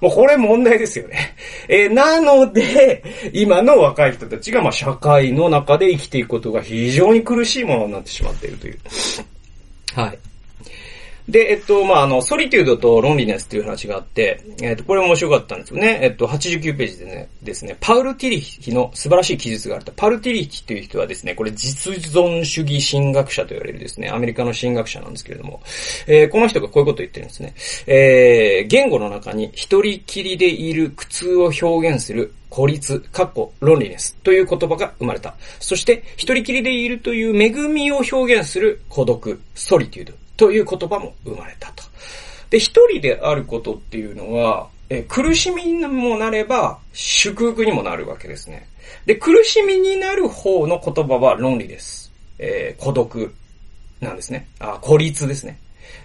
[0.00, 1.34] もうこれ問題ですよね。
[1.68, 3.02] えー、なので、
[3.32, 4.72] 今の若い人たちがまあ
[5.32, 8.78] の中で生きていくことが非常に苦しいものになってしまっているという。
[9.94, 10.18] はい。
[11.28, 15.98] で、えっと、まあ、あの、ソリテュードとロンリネスっていう話があって、えっと、これ面白かったんですよね。
[16.02, 19.92] えっと、89ページでね、ですね、パウル・ティリヒの素晴らしい記述があると。
[19.94, 25.60] パウル・ティリヒという人はですね、これ実存主義神学者と言われるですね、アメリカの神学者なんですけれども、
[26.06, 27.54] えー、この人がこういうことを言ってるんですね。
[27.86, 35.34] えー、言語の中に一人きりでいる苦痛を表現する孤立、かっこ、ロンリネスという言葉が生まれた。
[35.60, 41.82] そして、一人きりでいるという恵みを表現する孤独、ソリテュードという言葉も生まれたと。
[42.48, 48.66] で、一人であることっていうのは、え苦しみにもなれば、祝福にもなるわけですね。
[49.04, 52.10] で、苦しみになる方の言葉は論理です。
[52.38, 53.34] えー、孤独
[54.00, 54.48] なんですね。
[54.60, 55.58] あ、孤立ですね。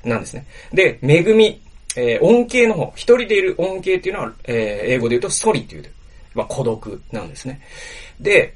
[0.04, 0.46] なんですね。
[0.74, 1.62] で、恵み、
[1.96, 5.86] えー、恩恵の方、一人でいる恩恵っていうのは、えー、英語で言うとソリっていう、
[6.34, 7.62] まあ、孤独なんですね。
[8.20, 8.56] で、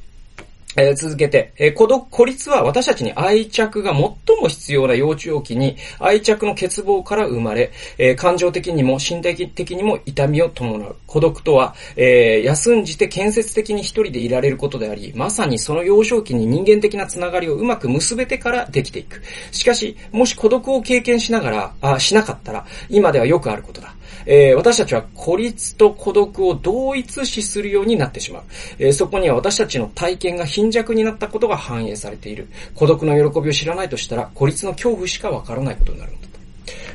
[0.79, 3.99] え、続けて、え、孤独、孤立は私たちに愛着が最
[4.39, 10.95] も必要な幼稚期に愛着の欠乏から生まれ、え、感情的にも身体的にも痛みを伴う。
[11.07, 19.23] 孤独とは、え休んじて建設的に一人でいられることであり、まさにその幼少期に人間的なつながりをうまく結べてからできていく。
[19.51, 23.96] しかし、もし孤独を経験しながら、あしなかったら、今ではよくあることだ。
[24.25, 28.43] えー、私たちは孤立と孤独を同一視するようになってしまう。
[28.79, 32.47] えー、そこには私たちの体験が貧弱になったことが反映されている。
[32.75, 36.27] 孤独の喜びを知らないとしたら、孤立の恐怖しかわからないことになるんだと。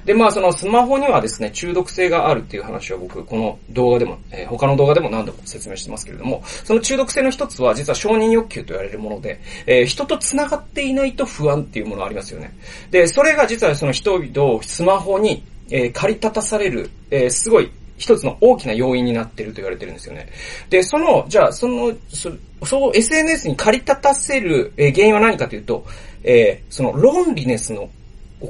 [0.05, 12.53] で、まあそのスマホにはですね、中毒性があるっていう話を僕、この動画でも、えー、他の動画でも何度も説明してますけれども、その中毒性の一つは実は承認欲求と言われるもので、えー、人と繋がっていないと不安っていうものがありますよね。
[12.91, 20.29] で、それが実はその人々をスマホにえー、駆り立たされる、えー、すごい一つの大きな要因になってると言われてるんですよね。
[20.71, 22.31] で、その、じゃあ、その、そ
[22.65, 25.85] そう SNS に駆り立たせる、えー、原因は何かというと、
[26.23, 27.89] えー、その論理ネスの、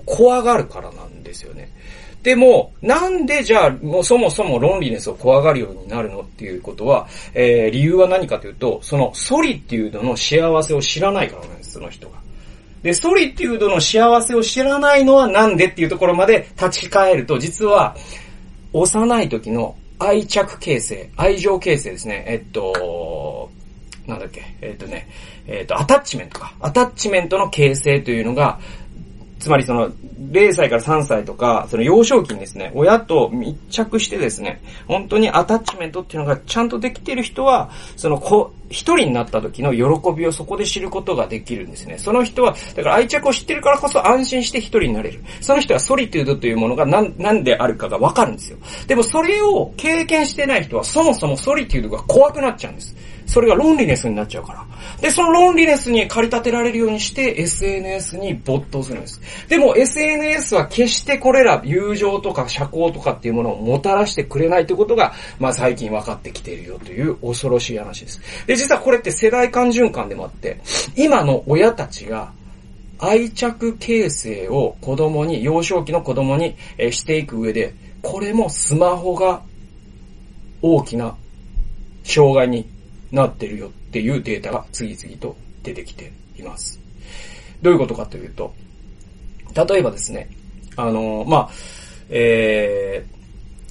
[0.07, 1.70] 怖がるからなんですよね。
[2.23, 12.22] でも、なんでじゃあ、もうそもそも論理ネスを怖がるようになるのっていうことは、えー、理由は何かというと、そのソリっていうのの幸せを知らないからなんです、その人が。
[12.83, 17.97] で、ソリテュードの幸せを知らないのはなんでっていうところまで立ち返ると、実は、
[18.72, 22.24] 幼い時の愛着形成、愛情形成ですね。
[22.26, 23.51] えっと、
[24.07, 25.09] なんだっけ、えっとね、
[25.47, 26.55] えっと、アタッチメントか。
[26.61, 28.59] アタッチメントの形成というのが、
[29.43, 29.90] つまりその、
[30.30, 41.99] 0歳から3歳とか、その幼少期にですね、親と密着してですね、本当にアタッチメントっていうのがちゃんとできてる人は、その子、一人になった時の喜びをそこで知ることができるんですね。
[41.99, 45.24] その人は、だから愛着を知ってるからこそ安心して一人になれる。
[45.40, 48.59] その人はソリテュードというものが何、何であるかがわかるんですよ。
[48.86, 52.95] でもそれを経験してない人はそもそもソリテュードが怖くなっちゃうんです。
[53.27, 54.66] それがロンリネスになっちゃうから。
[55.01, 59.20] で、そのロンリネスに駆り立てられるようにして SNS に没頭するんです。
[59.49, 68.20] でも SNS は決してこれら友情とか社交とかっていうものをもたらしてくれないということが、まあ最近分かってきているよという恐ろしい話です。
[68.47, 70.61] で、実はこれって世代間循環でもあって、
[70.97, 72.33] 今の親たちが
[72.99, 76.57] 愛着形成を子供に、幼少期の子供に
[76.93, 79.43] していく上で、これもスマホが
[80.61, 81.16] 大きな
[82.05, 82.68] 障害に
[83.13, 86.81] なってるよっていうデータが次々と出てきています。
[87.61, 88.53] どういうことかというと、
[89.55, 90.29] 例えばですね、
[90.77, 91.51] あの、まあ、
[92.09, 93.05] え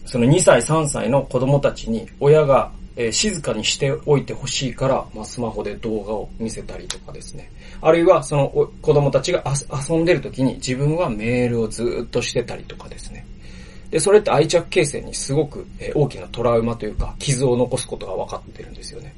[0.06, 7.52] ー、その2歳3歳の子供たちに親が、えー、静かにしておいてほしいから、まあ、スマホで動画を見せたりとかですね。
[7.82, 8.50] あるいはその
[8.82, 9.44] 子供たちが
[9.89, 13.26] 遊んでる時に自分はメールをずっとしてたりとかですね。
[13.89, 19.14] で、それって愛着形成にすごくえ大きなトラウマというか、傷を残すことが分かってるんですよね。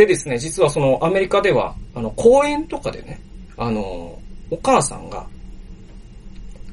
[0.00, 3.20] でですね、実はそのアメリカでは、あの、公園とかでね、
[3.58, 4.18] あの、
[4.50, 5.26] お母さんが、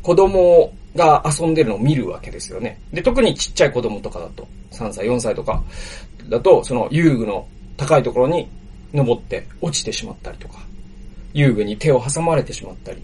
[0.01, 2.79] 子供が遊んでるのを見るわけですよね。
[2.93, 5.61] で、特にちっちゃい子供とかだと、3歳、4歳とか
[6.29, 8.49] だと、その遊具の高いところに
[8.93, 10.59] 登って落ちてしまったりとか、
[11.33, 13.01] 遊具に手を挟まれてしまったり、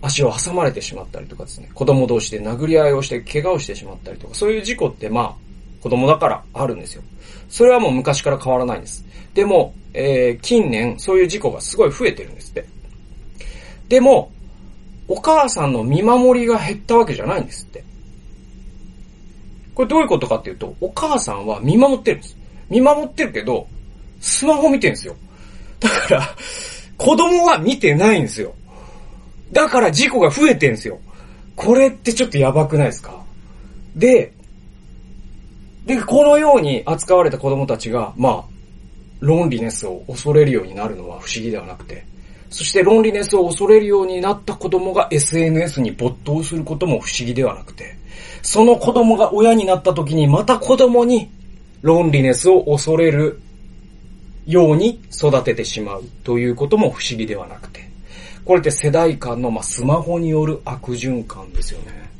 [0.00, 5.44] 足を挟まれてしまったりとかですね、子供同士で殴り合いをして怪我をしてしまったりとか、そういう事故ってまあ、
[5.82, 7.02] 子供だからあるんですよ。
[7.50, 9.04] それはもう昔から変わらないんです。
[9.34, 12.64] でも、えー、近年、そういう事故がすごい増えてるんですって。
[13.88, 14.30] でも、
[15.06, 17.84] お母さんの見守りが減ったわけじゃないんですって。
[19.74, 22.36] これどういうことかっていうと、お母さんは見守ってるんです。
[22.70, 23.66] 見守ってるけど、
[24.20, 25.16] スマホ見てるんですよ。
[25.80, 26.36] だから、
[26.96, 28.54] 子供は見てないんですよ。
[29.52, 30.98] だから事故が増えてるんですよ。
[31.56, 33.22] これってちょっとやばくないですか？
[33.96, 34.32] で、
[35.86, 38.53] で、このように扱われた子供たちが、まあ、
[39.24, 42.04] ロンリネスを恐れるようになるのは不思議ではなくて、
[42.50, 47.96] そしてロンリネスを恐れるようになった子供が SNS に没頭することも不思議ではなくて、
[48.42, 51.30] その子供が親になった時にまた子供に
[51.80, 53.40] ロンリネスを恐れる
[54.46, 57.88] ように育ててしまうということも不思議ではなくて、
[58.44, 62.10] これって世代間の、ま、スマホによる悪循環ですよね。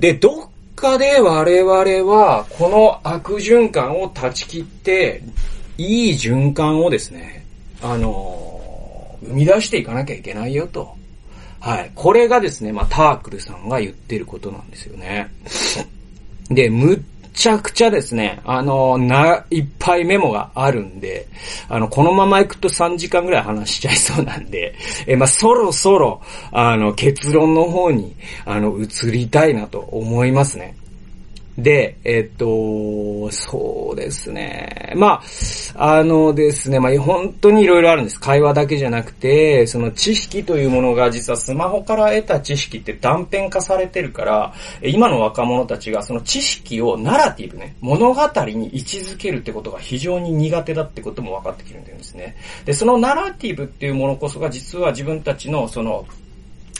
[0.00, 0.47] で、どっ
[0.80, 1.72] 果で我々
[2.12, 5.22] は、この悪循環を断ち切って、
[5.76, 7.44] いい循環をですね、
[7.82, 10.96] あの、生み出していかなきゃいけないよと。
[11.60, 11.90] はい。
[11.94, 15.28] これがですね、まあ、タークルさんが言ってることなんですよね。
[16.50, 17.02] で、6
[17.38, 21.28] ちゃくちゃですね、あの、な、いっぱいメモがあるんで、
[21.68, 24.74] あの、このまま行くと3時間ぐらい話しちゃいそうなんで、
[25.06, 26.20] え、まあ、そろそろ、
[26.50, 30.76] あの、結論の方に、あの、移りたいなと思いますね。
[31.58, 34.92] で、えっと、そうですね。
[34.96, 35.20] ま
[35.76, 38.20] あ、あのですね、まあ、本当にいろいろあるんです。
[38.20, 44.54] 会話だけじゃなくて、その知識というものが実はスマホから得た知識って断片化されてるから、
[44.84, 52.36] 今の若者たちがその知識をナラティブね、物語に位置づけるってことが非常に苦手だってことも分かってきてるんですね。
[52.66, 56.06] で、そのナラティブっていうものこそが実は自分たちのその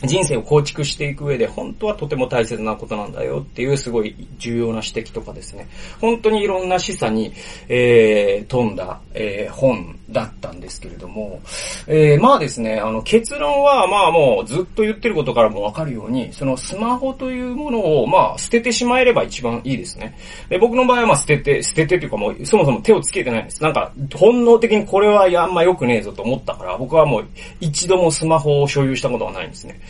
[0.05, 5.69] 人生を構築していく上で本当はとても大切なことなんだよっていうすごい重要な指摘とかですね。
[6.01, 7.33] 本当にいろんな示唆に、
[7.69, 11.41] えー、富んだ、えー、本だったんですけれども、
[11.87, 20.17] えー、まあですね、あの結論はまあもうずっと言ってることからもわかるように、そのスマホというものをまあ捨ててしまえれば一番いいですね。
[20.49, 23.63] で僕の場合はまあ捨てて、捨ててというかもうそもそも手をつけてないんです。
[23.63, 27.29] なんか本能的にこれはあんま良くねえぞと思ったから僕はもう
[27.61, 29.81] 一度もスマホを所有したことはないんですね。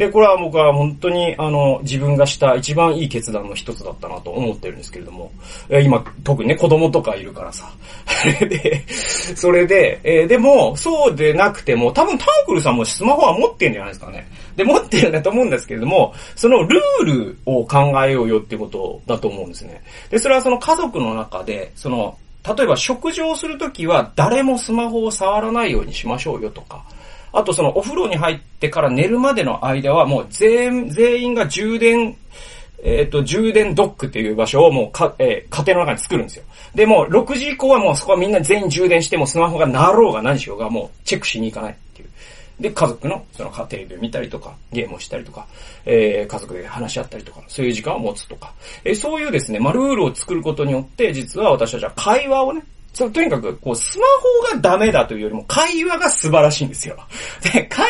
[0.00, 5.30] で、これは僕は本当に、あの、自分がした一番いい決断の一つだったなと思ってるんですけれども、
[5.68, 7.70] え今、特にね、子供とかいるからさ。
[8.40, 14.26] で、それで、えー、でも、そうでなくても、多分タークルさんもスマホは持ってんじゃないですかね。
[14.56, 19.82] で、持ってるんだと思うんですけれども、そのルールを考えようよってことだと思うんですね。
[20.08, 22.16] で、それはその家族の中で、その、
[22.56, 26.82] 例えば食事をするときは誰もスマホを触らないようにしましょうよとか、
[27.32, 32.16] あとそのお風呂に入ってから寝るまでの間はもう全全員が充電、
[32.82, 36.44] えっ、ー、と、充電ドックっていう場所をもうか、えー、家庭の中に作るんですよ。
[36.74, 42.08] で、もう6時以降はもうそこはみんな全員充電してもスマホが鳴ろうが何しようがもうチェックしに行かないっていう。
[42.60, 45.46] で、家族のその家庭で見たりとか、ゲームをしたりとか、
[45.84, 48.52] えー、家族で話し合ったりとか、そういう時間を持つとか、
[48.84, 52.62] えー、そういうですね、まあ、ルールを作ることによって、実は私たちは会話をね、
[52.92, 54.06] そとにかく、こう、スマ
[54.50, 56.96] ホがダメだというよりも、会話が素晴らしいんですよ。
[57.52, 57.86] で、会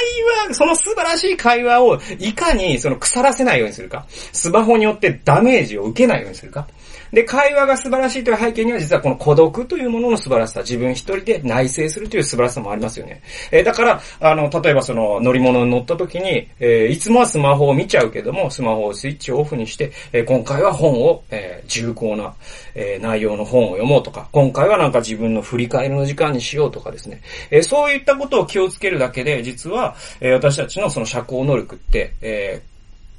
[0.48, 4.06] 話、その素晴らしい会話を、いかに、その、腐らせないようにするか。
[4.32, 6.66] スマホによってダメージを受けないようにするか。
[7.12, 13.22] で、会話が素晴らしいという背景には実はこの孤独というものの素晴らしさ、自分一人で内省するという素晴らしさもありますよね。
[13.50, 22.34] えー、だから、あの、例えばその乗り物に乗った時に、えー、いつもはスマホを見ちゃうけども、スマホをスイッチをオフにして、えー、今回は本を、え重厚な、
[22.74, 27.20] え内容の本を読もうとか、今回はなんか自分の振り返りの時間にしようとかですね。
[27.50, 32.62] えそういったことを気をつけるだけで、実は、え私たちのその社交能力って、え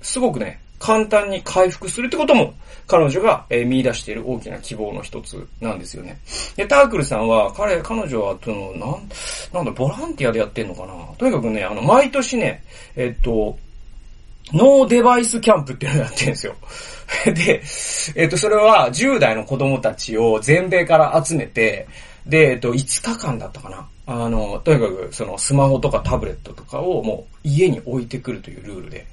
[0.01, 2.55] すごくね、簡単に回復するってことも、
[2.87, 6.19] 彼女が、見出している大きな希望の一つなんですよね。
[6.55, 9.09] で、タークルさんは、彼、彼女は、その、なん、
[9.53, 12.63] なんだ、ボランティアでやってんのかなとにかくね、あの、毎年ね、
[12.95, 13.57] えっと、
[14.53, 16.55] ノーデバイスキャンプっていうのをやってるんですよ。
[17.33, 17.61] で、
[18.15, 21.87] えっと、それは10代の子供たちを全米から集めて、
[22.25, 23.87] で、えっと、5日間だったかな。
[24.07, 29.05] あの、とにかく、その、スマホとかタブレットとかをもう家に置いてくるというルールで、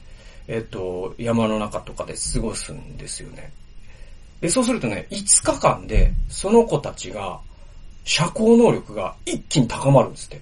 [0.48, 3.52] えっと、山の中とかで過ごすんですよね。
[4.40, 7.40] で、そうするとね、5日間で、その子たちが、
[8.04, 10.40] 社交能力が一気に高まるんですって。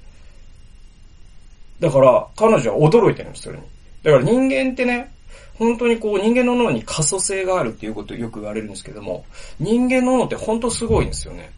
[1.80, 3.64] だから、彼女は驚いてるんです、それに。
[4.04, 5.12] だから人間ってね、
[5.58, 9.24] 本当にこう人間の脳に可塑性があるっていうことをよく言われるんですけども、
[9.58, 11.50] 人間の脳って本当すごいんですよね。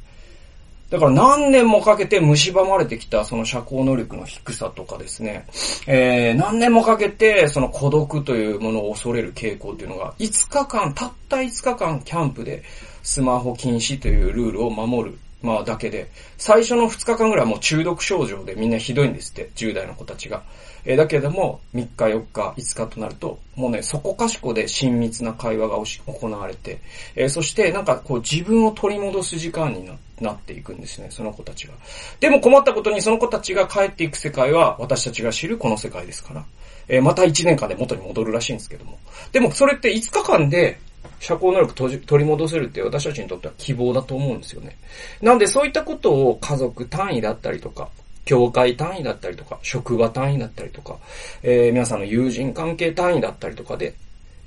[0.91, 5.47] だから何年もかけて蝕まれてきたその社交能力の低さとかですね、
[5.87, 12.63] えー、何年もかけてその孤独というものを恐れる傾向っていうのが、5日間、たった5日間キャンプで
[13.03, 15.19] スマホ禁止というルールを守る。
[15.41, 20.43] まあだけで、最初の2日間ぐらいはもう中毒症状でみんなひどいんですって、10代の子たちが。
[20.85, 25.77] えー、だけども、3日、4日、5日となると、もうね、そこかしこで親密な会話が
[26.07, 26.79] 行われて、
[27.15, 29.89] えー、そしてなんかこう自分を取り戻す時間に
[30.21, 31.75] なっていくんですね、その子たちが。
[32.21, 36.45] でも困ったことにその子たちが帰っていく世界は私たちが知るこの世界ですから。
[36.89, 38.99] えー、また1年間で元に戻るらしいんですけども。
[39.33, 40.81] でもそれって5日間で
[41.21, 44.77] 社交能力取り戻せるって私たちにとっては希望だと思うんですよね。
[45.21, 47.89] なんでそういったことを家族単位だったりとか、
[48.25, 50.99] 教会単位だったりとか、職場単位だったりとか、
[51.43, 53.95] えー、皆さんの友人関係単位だったりとかで、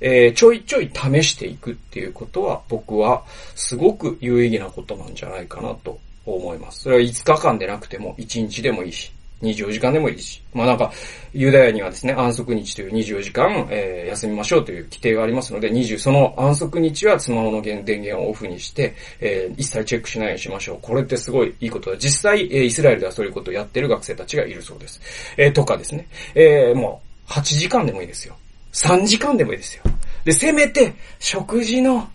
[0.00, 3.24] えー、ちょいちょい試していくっていうことは僕は
[3.54, 6.82] すごく有意義なことなんじゃないかなと思います。
[6.82, 9.12] それは5日間でなくても1日でもいいし、
[9.42, 10.42] 24時間でもいいし。
[10.54, 10.92] まあなんか、
[11.34, 20.78] ユダヤにはですね、安息日という24時間、えー、休みましょうという規定がありますので、20、その安息日はスマホの電源をオフにして、えー、一切チェックしないようにしましょう。
[20.80, 21.96] これってすごいいいことだ。
[21.96, 25.00] 実際、えー、イスラエルではそういうことをやってる学生たちがいるそうです。
[25.36, 26.06] えー、とかですね。
[26.34, 28.36] えー、もう、8時間でもいいですよ。
[28.72, 29.82] 3時間でもいいですよ。
[30.24, 32.08] で、せめて、食事の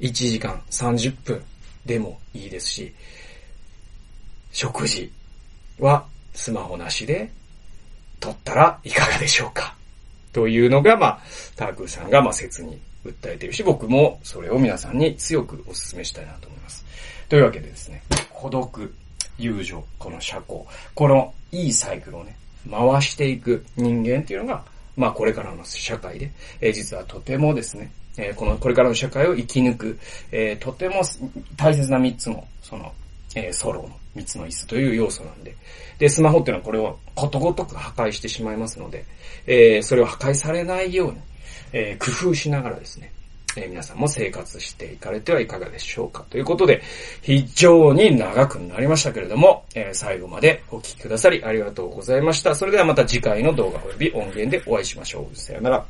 [0.00, 1.42] 1時間30分
[1.86, 2.92] でもいいですし、
[4.52, 5.10] 食事
[5.78, 7.30] はスマホなしで
[8.20, 9.74] 撮ったらいかがでしょうか？
[10.32, 11.20] というのが、まあ、
[11.56, 16.84] タークーさんが、まあ、切に訴えているし、僕もそれを皆さんに強くお勧めしたいなと思います。
[17.28, 18.94] というわけでですね、孤独、
[19.38, 20.60] 友情、この社交、
[20.94, 22.36] このいいサイクルをね、
[22.70, 24.62] 回していく人間っていうのが、
[24.96, 26.30] まあこれからの社会で、
[26.60, 29.98] えー、実はとてもですね、えー、この、これからの社会を生き抜く、
[30.30, 31.02] えー、とても
[31.56, 32.92] 大切な三つの、その、
[33.34, 35.54] えー、ソロの三つの椅子という要素なんで。
[35.98, 39.04] で、スマホっていうのはこれをことごとく破壊してしまいますので、
[39.46, 41.18] えー、それを破壊されないように、
[41.72, 43.12] えー、工夫しながらですね、
[43.56, 46.82] えー、皆さんも生活していかれてはいかがでしょうかということで、
[47.22, 52.54] 非常に長くなりましたけれども、えー、最後までお聴きくださりありがとうございました。
[52.54, 55.36] それではまた次回の動画及び音源でお会いしましょう。
[55.36, 55.86] さよなら。